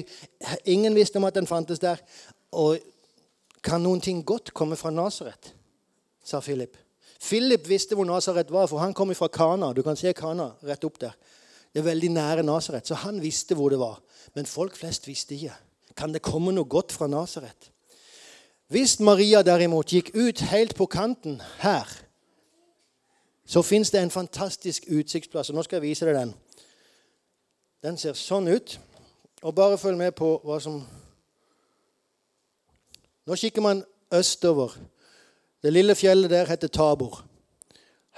[0.65, 2.01] Ingen visste om at den fantes der.
[2.51, 2.77] Og
[3.65, 5.53] kan noen ting godt komme fra Nasaret?
[6.25, 6.77] sa Philip.
[7.21, 9.73] Philip visste hvor Nasaret var, for han kom fra Kana.
[9.73, 11.13] Du kan se Kana rett opp der.
[11.73, 13.99] Det er veldig nære Nasaret, så han visste hvor det var.
[14.33, 15.53] Men folk flest visste ikke.
[15.97, 17.69] Kan det komme noe godt fra Nasaret?
[18.73, 21.85] Hvis Maria derimot gikk ut helt på kanten her,
[23.45, 25.49] så fins det en fantastisk utsiktsplass.
[25.49, 26.33] og Nå skal jeg vise deg den.
[27.83, 28.79] Den ser sånn ut.
[29.45, 30.81] Og bare følg med på hva som
[33.25, 33.79] Nå kikker man
[34.13, 34.75] østover.
[35.63, 37.23] Det lille fjellet der heter Tabor.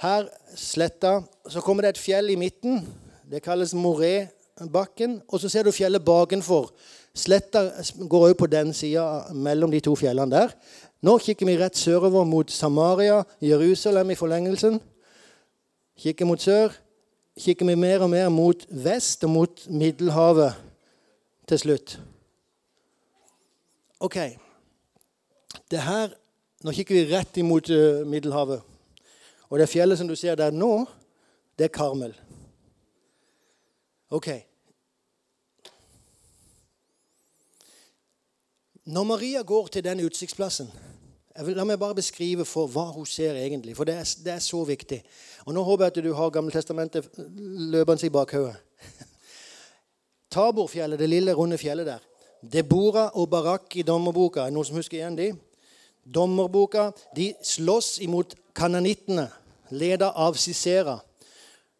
[0.04, 0.26] Her
[0.56, 1.22] sletta.
[1.48, 2.82] Så kommer det et fjell i midten.
[3.24, 5.22] Det kalles Morébakken.
[5.28, 6.74] Og så ser du fjellet bakenfor.
[7.16, 7.70] Sletta
[8.04, 10.52] går òg på den sida mellom de to fjellene der.
[11.02, 14.80] Nå kikker vi rett sørover mot Samaria, Jerusalem i forlengelsen.
[15.98, 16.74] Kikker mot sør.
[17.38, 20.54] Kikker vi mer og mer mot vest og mot Middelhavet
[21.48, 21.98] til slutt.
[24.00, 24.16] OK.
[25.70, 26.14] Det her,
[26.66, 28.62] Nå kikker vi rett imot uh, Middelhavet.
[29.48, 30.86] Og det fjellet som du ser der nå,
[31.58, 32.14] det er Karmel.
[34.10, 34.28] OK.
[38.88, 40.70] Når Maria går til den utsiktsplassen
[41.46, 44.42] vil, La meg bare beskrive for hva hun ser egentlig, for det er, det er
[44.42, 45.00] så viktig.
[45.46, 47.10] Og Nå håper jeg at du har Gammeltestamentet
[47.74, 48.56] løpende i bakhodet.
[50.34, 52.04] Taborfjellet, det lille, runde fjellet der.
[52.42, 54.40] Debora og Barak i dommerboka.
[54.40, 55.32] Er det noen som husker igjen de?
[56.04, 56.90] Dommerboka.
[57.16, 59.28] De slåss imot kananittene,
[59.70, 60.98] ledet av Sisera.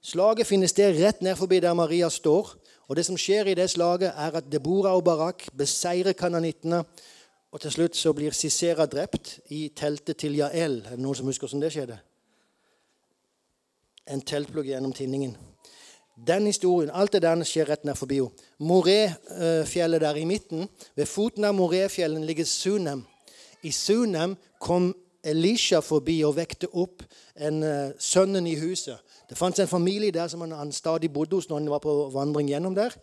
[0.02, 2.54] Slaget finner sted rett ned forbi der Maria står.
[2.88, 6.84] Og det som skjer i det slaget, er at Debora og Barak beseirer kananittene.
[7.53, 10.82] Og til slutt så blir Sisera drept i teltet til Jael.
[10.84, 11.99] Er det noen som husker hvordan det skjedde?
[14.09, 15.36] En teltplugg gjennom tinningen.
[16.26, 18.49] Den historien, Alt det der skjer rett nær forbi henne.
[18.59, 20.68] Moré-fjellet der i midten.
[20.96, 23.05] Ved foten av Moré-fjellet ligger Sunem.
[23.62, 24.92] I Sunem kom
[25.24, 27.03] Elisha forbi og vekte opp
[27.36, 28.99] en, uh, sønnen i huset.
[29.28, 32.49] Det fantes en familie der som han stadig bodde hos når han var på vandring
[32.49, 32.94] gjennom der.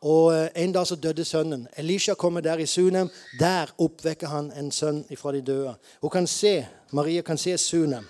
[0.00, 1.66] Og uh, En dag så døde sønnen.
[1.76, 3.10] Elisha kommer der i Sunem.
[3.40, 5.74] Der oppvekker han en sønn fra de døde.
[6.00, 8.06] Hun kan se, Maria kan se Sunem.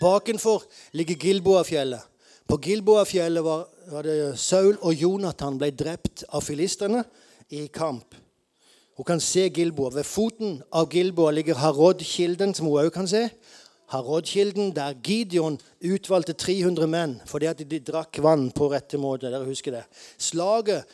[0.00, 0.62] Bakenfor
[0.92, 2.00] ligger Gilboafjellet.
[2.48, 7.04] På Gilboafjellet var, var det Saul og Jonathan ble drept av filistrene
[7.50, 8.14] i kamp.
[8.96, 9.90] Hun kan se Gilboa.
[9.94, 13.28] Ved foten av Gilboa ligger Harod-kilden, som hun òg kan se.
[13.88, 19.30] Harod-kilden, der Gideon utvalgte 300 menn fordi at de drakk vann på rette måte.
[19.32, 19.84] Dere husker det.
[20.18, 20.84] Slaget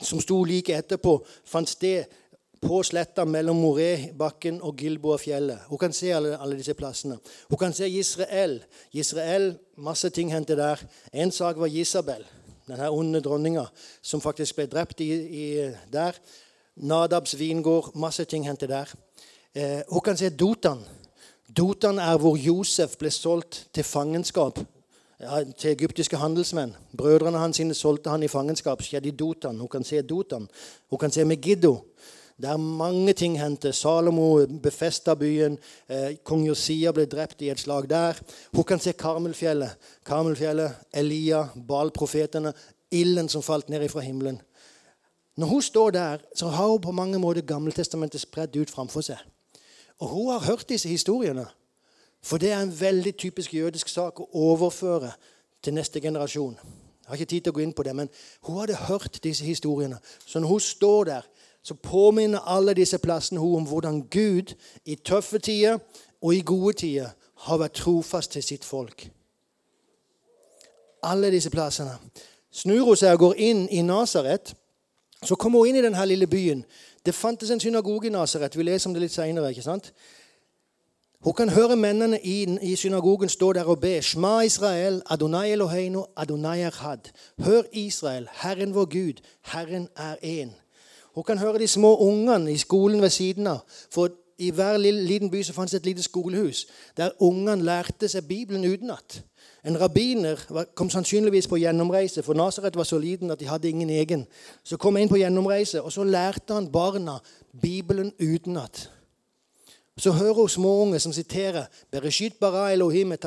[0.00, 2.08] som sto like etterpå, fant sted
[2.60, 5.66] på sletta mellom Moré-bakken og Gilboa-fjellet.
[5.68, 7.16] Hun kan se alle, alle, disse plassene.
[7.48, 8.58] Hun kan se Israel.
[8.92, 10.80] Israel, Masse ting hendte der.
[11.12, 12.26] En sak var Isabel,
[12.68, 13.64] denne onde dronninga,
[14.02, 15.44] som faktisk ble drept i, i,
[15.92, 16.18] der.
[16.76, 17.94] Nadabs vingård.
[17.96, 18.92] Masse ting hendte der.
[19.54, 20.84] Eh, hun kan se Dotan.
[21.56, 24.58] Dotan er hvor Josef ble solgt til fangenskap
[25.58, 26.76] til egyptiske handelsmenn.
[26.96, 28.82] Brødrene hans sine solgte han i fangenskap.
[28.82, 29.58] skjedde i Dotan.
[29.58, 30.48] Hun kan se Dotan.
[30.90, 31.78] Hun kan se Megiddo.
[32.42, 33.72] Der mange ting hendte.
[33.72, 35.58] Salomo befesta byen.
[35.88, 38.14] Eh, Kong Josia ble drept i et slag der.
[38.54, 39.70] Hun kan se Karmelfjellet.
[40.04, 42.52] Karmelfjellet, Elia, Baal-profetene.
[42.90, 44.40] Ilden som falt ned fra himmelen.
[45.36, 49.16] Når hun står der, så har hun på mange måter Gammeltestamentet spredd ut framfor seg.
[50.00, 51.46] Og hun har hørt disse historiene.
[52.22, 55.12] For det er en veldig typisk jødisk sak å overføre
[55.62, 56.56] til neste generasjon.
[56.60, 58.08] Jeg har ikke tid til å gå inn på det, men
[58.40, 59.98] Hun hadde hørt disse historiene.
[60.26, 61.22] Så når hun står der,
[61.62, 65.78] så påminner alle disse plassene hun om hvordan Gud i tøffe tider
[66.20, 69.10] og i gode tider har vært trofast til sitt folk.
[71.02, 71.98] Alle disse plassene.
[72.50, 74.54] Snur hun seg og går inn i Nasaret,
[75.24, 76.64] så kom hun inn i denne lille byen.
[77.06, 78.56] Det fantes en synagoge i Nasaret.
[78.56, 79.80] Vi leser om det litt seinere.
[81.20, 84.02] Hun kan høre mennene i, i, synagogen stå der og be.
[84.02, 87.12] Shma Israel, Adonai Eloheinu, Adonai Erhad.
[87.44, 89.20] Hør Israel, Herren vår Gud,
[89.52, 90.56] Herren er én.
[91.14, 93.58] Hun kan høre de små ungene i skolen ved siden av.
[93.90, 94.08] For
[94.38, 96.66] i hver liten by så fantes et lite skolehus
[96.96, 99.20] der ungene lærte seg Bibelen utenat.
[99.64, 100.36] En rabbiner
[100.74, 104.26] kom sannsynligvis på gjennomreise, for Nasaret var så liten at de hadde ingen egen.
[104.64, 107.18] Så kom han inn på gjennomreise, og så lærte han barna
[107.62, 108.90] Bibelen utenat.
[109.98, 113.24] Så hører hun småunge som siterer Bereshit bara Elohim et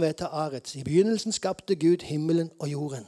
[0.00, 0.74] veta aretz.
[0.74, 3.06] I begynnelsen skapte Gud himmelen og jorden.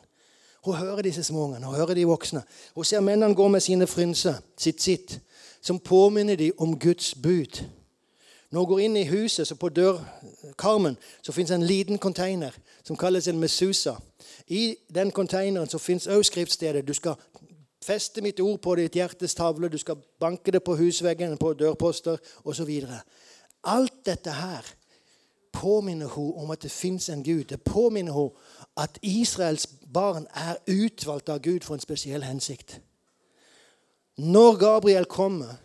[0.64, 2.42] Hun hører disse småungene, hun hører de voksne.
[2.74, 5.20] Hun ser mennene gå med sine frynser, sitt sitt,
[5.62, 7.64] som påminner dem om Guds bud.
[8.50, 12.50] Når hun går inn i huset, så på dørkarmen, så fins en liten container
[12.84, 13.94] som kalles en mesusa.
[14.46, 16.88] I den containeren så fins òg skriftstedet.
[16.88, 17.14] Du skal
[17.84, 22.16] feste mitt ord på ditt hjertes tavle, du skal banke det på husveggen, på dørposter
[22.44, 22.72] osv.
[23.64, 24.74] Alt dette her
[25.52, 27.44] påminner hun om at det fins en Gud.
[27.44, 28.30] Det påminner hun
[28.76, 32.80] at Israels barn er utvalgt av Gud for en spesiell hensikt.
[34.16, 35.58] Når Gabriel kommer,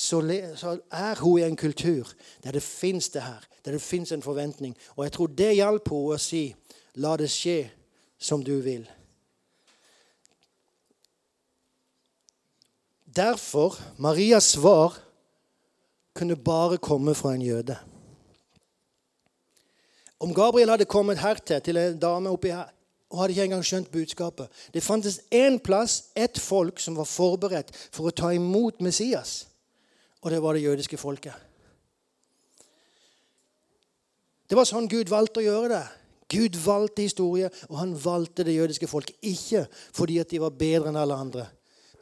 [0.00, 2.08] så, er hun i en kultur
[2.44, 4.76] der det fins det her, der det fins en forventning.
[4.96, 6.54] Og jeg tror det hjalp henne å si
[6.94, 7.70] 'la det skje
[8.18, 8.88] som du vil'.
[13.16, 14.98] Derfor Marias svar
[16.14, 17.76] kunne bare komme fra en jøde.
[20.20, 22.68] Om Gabriel hadde kommet hertil, til en dame oppi her,
[23.10, 27.76] og hadde ikke engang skjønt budskapet Det fantes én plass, ett folk, som var forberedt
[27.92, 29.50] for å ta imot Messias.
[30.20, 31.34] Og det var det jødiske folket.
[34.50, 35.84] Det var sånn Gud valgte å gjøre det.
[36.30, 39.16] Gud valgte historie, og han valgte det jødiske folket.
[39.26, 41.46] Ikke fordi at de var bedre enn alle andre,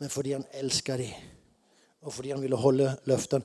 [0.00, 1.12] men fordi han elska dem.
[2.04, 3.44] Og fordi han ville holde løftene.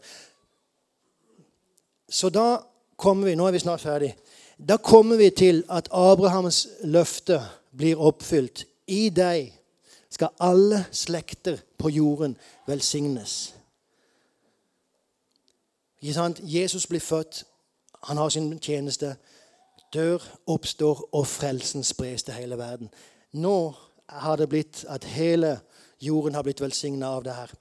[2.10, 2.62] Så da
[3.00, 4.12] kommer vi Nå er vi snart ferdig.
[4.60, 7.40] Da kommer vi til at Abrahams løfte
[7.76, 8.66] blir oppfylt.
[8.88, 9.50] I deg
[10.14, 12.38] skal alle slekter på jorden
[12.70, 13.54] velsignes.
[16.40, 17.44] Jesus blir født,
[18.04, 19.16] han har sin tjeneste.
[19.94, 22.90] Dør, oppstår, og frelsen spres til hele verden.
[23.32, 23.74] Nå
[24.10, 25.60] har det blitt at hele
[26.02, 27.54] jorden har blitt velsigna av det her.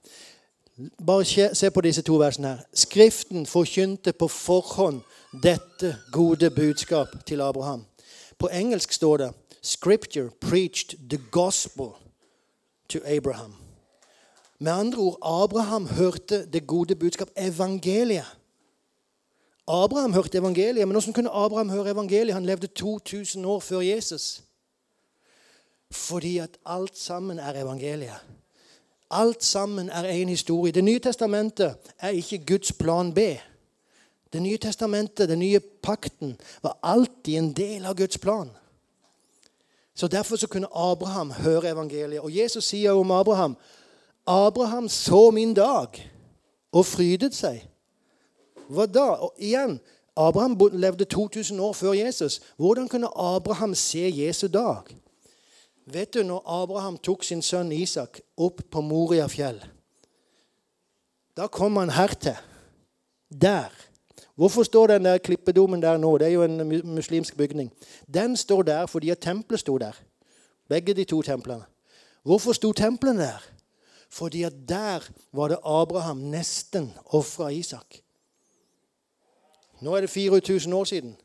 [1.05, 2.63] Bare se på disse to versene her.
[2.73, 5.01] Skriften forkynte på forhånd
[5.43, 7.85] dette gode budskap til Abraham.
[8.39, 11.87] På engelsk står det 'Scripture preached the gospel
[12.89, 13.62] to Abraham'.
[14.63, 18.25] Med andre ord, Abraham hørte det gode budskap, evangeliet.
[19.67, 22.33] Abraham hørte evangeliet, men hvordan kunne Abraham høre evangeliet?
[22.33, 24.43] Han levde 2000 år før Jesus.
[25.91, 28.23] Fordi at alt sammen er evangeliet.
[29.11, 30.71] Alt sammen er én historie.
[30.71, 33.19] Det nye testamentet er ikke Guds plan B.
[34.33, 38.49] Det nye testamentet, den nye pakten, var alltid en del av Guds plan.
[39.95, 42.19] Så Derfor så kunne Abraham høre evangeliet.
[42.19, 43.57] Og Jesus sier om Abraham
[44.25, 46.11] Abraham så min dag
[46.71, 47.65] og frydet seg.
[48.71, 49.09] Hva da?
[49.27, 49.79] Og igjen,
[50.15, 52.41] Abraham levde 2000 år før Jesus.
[52.57, 54.83] Hvordan kunne Abraham se Jesu dag?
[55.85, 59.59] Vet du, når Abraham tok sin sønn Isak opp på Moria fjell
[61.37, 62.37] Da kom han hertil.
[63.41, 63.69] Der.
[64.35, 66.17] Hvorfor står den der klippedomen der nå?
[66.17, 67.73] Det er jo en muslimsk bygning.
[68.13, 69.99] Den står der fordi at tempelet sto der.
[70.69, 71.63] Begge de to templene.
[72.23, 73.52] Hvorfor sto templene der?
[74.13, 77.95] Fordi at der var det Abraham nesten ofra Isak.
[79.81, 81.17] Nå er det 4000 år siden.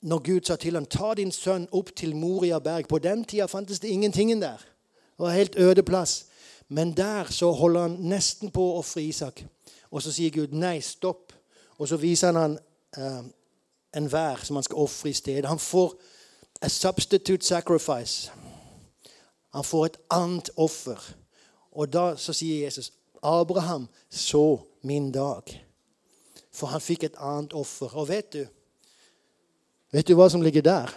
[0.00, 2.86] Når Gud sa til ham, 'Ta din sønn opp til Moria berg'.
[2.86, 4.56] På den tida fantes det ingenting der.
[4.56, 6.26] Det var helt øde plass.
[6.68, 9.44] Men der så holder han nesten på å ofre Isak.
[9.90, 11.32] Og så sier Gud, 'Nei, stopp'.
[11.78, 12.58] Og så viser han
[12.98, 13.24] uh,
[13.96, 15.44] en vær som han skal ofre i stedet.
[15.44, 15.94] Han får
[16.62, 18.30] a substitute sacrifice.
[19.54, 21.14] Han får et annet offer.
[21.72, 22.92] Og da så sier Jesus
[23.22, 25.42] Abraham så min dag.
[26.52, 27.94] For han fikk et annet offer.
[27.96, 28.44] Og vet du
[29.88, 30.90] Vet du hva som ligger der?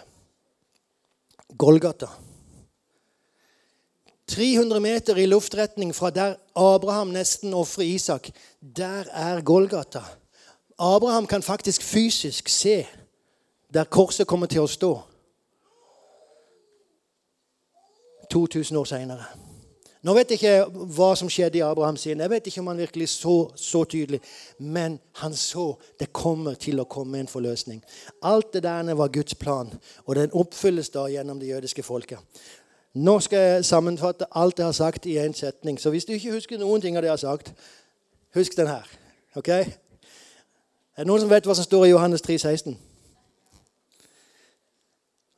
[1.56, 2.10] Golgata.
[4.28, 8.28] 300 meter i luftretning fra der Abraham nesten ofrer Isak.
[8.60, 10.02] Der er Golgata.
[10.78, 12.86] Abraham kan faktisk fysisk se
[13.74, 14.92] der korset kommer til å stå
[18.30, 19.51] 2000 år seinere.
[20.02, 22.20] Nå vet jeg ikke hva som skjedde i Abraham sin.
[22.20, 24.18] Jeg vet ikke om han virkelig så så tydelig.
[24.58, 27.78] Men han så det kommer til å komme en forløsning.
[28.22, 29.70] Alt det der var Guds plan,
[30.06, 32.18] og den oppfylles da gjennom det jødiske folket.
[32.94, 35.78] Nå skal jeg sammenfatte alt jeg har sagt, i én setning.
[35.80, 37.54] Så hvis du ikke husker noen ting av det jeg har sagt,
[38.34, 38.90] husk den her.
[39.34, 39.48] Ok?
[39.48, 42.76] Er det noen som vet hva som står i Johannes 3, 16?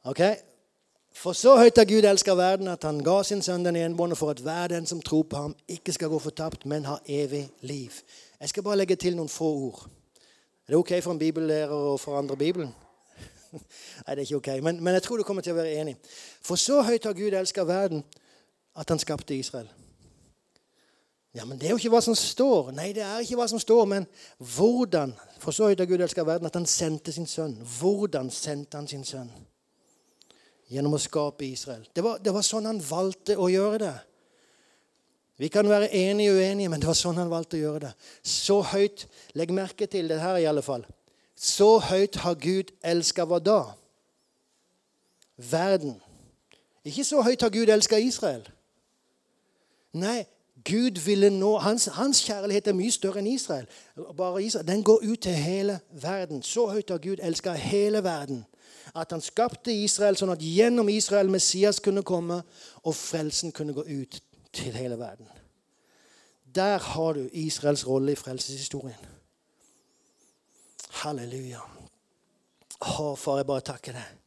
[0.05, 0.21] Ok?
[1.25, 4.35] For så høyt har Gud elska verden, at han ga sin sønn den enbårne for
[4.35, 7.95] at hver den som tror på ham, ikke skal gå fortapt, men ha evig liv.
[8.41, 9.87] Jeg skal bare legge til noen få ord.
[10.66, 12.75] Er det ok for en bibellærer å forandre Bibelen?
[13.55, 14.51] Nei, det er ikke ok.
[14.66, 15.97] Men, men jeg tror du kommer til å være enig.
[16.45, 18.05] For så høyt har Gud elska verden
[18.77, 19.72] at han skapte Israel.
[21.33, 22.68] Ja, men Det er jo ikke hva som står.
[22.77, 24.11] Nei, det er ikke hva som står, men
[24.59, 25.16] hvordan.
[25.41, 27.57] For så høyt har Gud elska verden at han sendte sin sønn.
[27.81, 29.33] Hvordan sendte han sin sønn?
[30.75, 31.85] Gjennom å skape Israel.
[31.95, 33.95] Det var, det var sånn han valgte å gjøre det.
[35.39, 37.93] Vi kan være enige og uenige, men det var sånn han valgte å gjøre det.
[38.22, 39.07] Så høyt
[39.39, 40.85] Legg merke til det her, i alle fall.
[41.35, 43.61] Så høyt har Gud elska hva da?
[45.37, 45.97] Verden.
[46.87, 48.45] Ikke så høyt har Gud elska Israel.
[49.95, 50.22] Nei,
[50.64, 53.66] Gud ville nå, hans, hans, kjærlighet er mye større enn Israel.
[54.16, 54.66] Bare Israel.
[54.66, 56.43] Den går ut til hele verden.
[56.43, 58.45] Så høyt har Gud elska hele verden.
[58.95, 62.43] At han skapte Israel sånn at gjennom Israel Messias kunne komme,
[62.87, 64.21] og frelsen kunne gå ut
[64.55, 65.27] til hele verden.
[66.55, 69.11] Der har du Israels rolle i frelseshistorien.
[71.03, 71.63] Halleluja.
[72.85, 74.21] Å, far, jeg bare takker deg.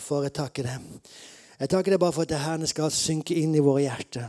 [0.00, 1.08] Far, jeg takker deg.
[1.60, 4.28] Jeg takker deg bare for at det her skal synke inn i våre hjerter.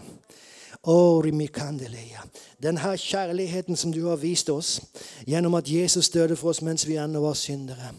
[2.63, 4.81] Den her kjærligheten som du har vist oss
[5.27, 7.91] gjennom at Jesus døde for oss mens vi ennå var syndere.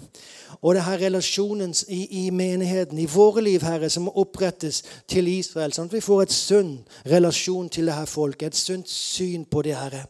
[0.63, 5.73] Og det her relasjonen i, i, menigheten, i våre liv, Herre, som opprettes til Israel.
[5.73, 6.73] Sånn at vi får et sunn
[7.09, 8.53] relasjon til det her folket.
[8.53, 10.05] Et sunt syn på det, Herre.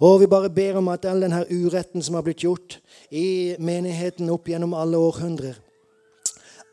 [0.00, 2.78] Og vi bare ber om at all den her uretten som har blitt gjort
[3.10, 5.58] i menigheten opp gjennom alle århundrer,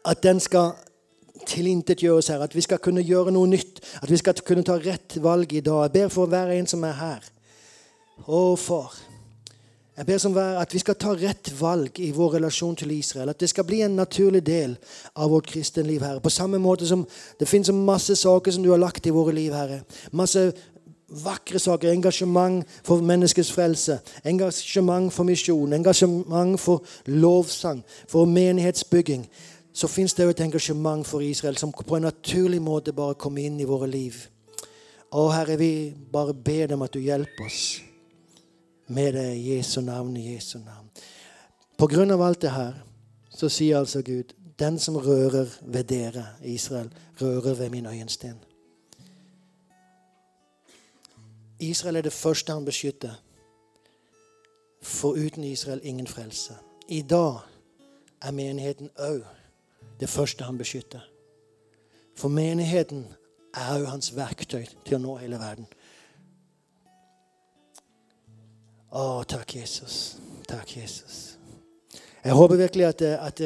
[0.06, 0.78] at den skal
[1.48, 2.42] tilintetgjøres her.
[2.44, 3.82] At vi skal kunne gjøre noe nytt.
[4.04, 5.88] At vi skal kunne ta rett valg i dag.
[5.88, 7.30] Jeg ber for hver en som er her.
[8.28, 8.98] Å, far.
[10.00, 13.34] Jeg ber som hver at vi skal ta rett valg i vår relasjon til Israel.
[13.34, 14.78] At det skal bli en naturlig del
[15.16, 16.24] av vårt kristenliv, Herre.
[16.24, 17.04] På samme måte som
[17.40, 19.82] det finnes masse saker som du har lagt i våre liv, Herre.
[20.16, 20.54] Masse
[21.10, 21.92] vakre saker.
[21.92, 24.00] Engasjement for menneskets frelse.
[24.24, 25.74] Engasjement for misjon.
[25.76, 27.84] Engasjement for lovsang.
[28.08, 29.28] For menighetsbygging
[29.80, 33.46] så fins det jo et engasjement for Israel som på en naturlig måte bare kommer
[33.48, 34.18] inn i våre liv.
[35.16, 37.80] Å Herre, vi bare ber dem at du hjelper oss
[38.92, 40.90] med det Jesu navn, i Jesu navn.
[41.80, 42.76] På grunn av alt det her
[43.32, 48.36] så sier altså Gud den som rører ved dere, Israel, rører ved min øyensten.
[51.60, 53.16] Israel er det første han beskytter.
[54.84, 56.60] For uten Israel ingen frelse.
[56.88, 57.46] I dag
[58.22, 59.39] er menigheten òg
[60.00, 61.02] det første han beskytter.
[62.18, 63.08] For menigheten
[63.54, 65.68] er jo hans verktøy til å nå hele verden.
[68.89, 70.18] Å, takk, Jesus.
[70.50, 71.38] Takk, Jesus.
[72.24, 73.38] Jeg håper virkelig at, at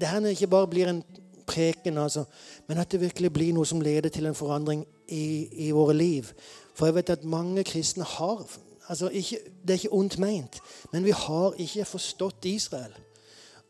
[0.00, 1.02] det her ikke bare blir en
[1.46, 2.24] preken, altså,
[2.68, 6.32] men at det virkelig blir noe som leder til en forandring i, i våre liv.
[6.74, 8.46] For jeg vet at mange kristne har
[8.88, 10.60] altså ikke, Det er ikke ondt meint,
[10.92, 12.92] men vi har ikke forstått Israel.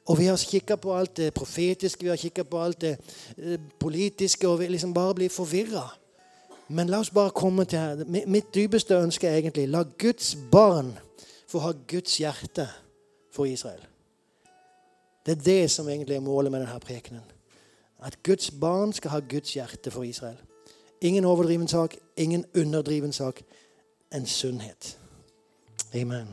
[0.07, 2.97] Og vi har kikka på alt det profetiske, vi har kikka på alt det
[3.39, 5.87] eh, politiske, og vi liksom bare blir forvirra.
[6.69, 8.05] Men la oss bare komme til her.
[8.27, 10.99] Mitt dypeste ønske er egentlig la Guds barn
[11.53, 12.69] få ha Guds hjerte
[13.33, 13.81] for Israel.
[15.27, 17.23] Det er det som egentlig er målet med denne prekenen.
[18.03, 20.37] At Guds barn skal ha Guds hjerte for Israel.
[21.01, 23.43] Ingen overdriven sak, ingen underdriven sak.
[24.15, 24.99] En sunnhet.
[25.95, 26.29] Amen.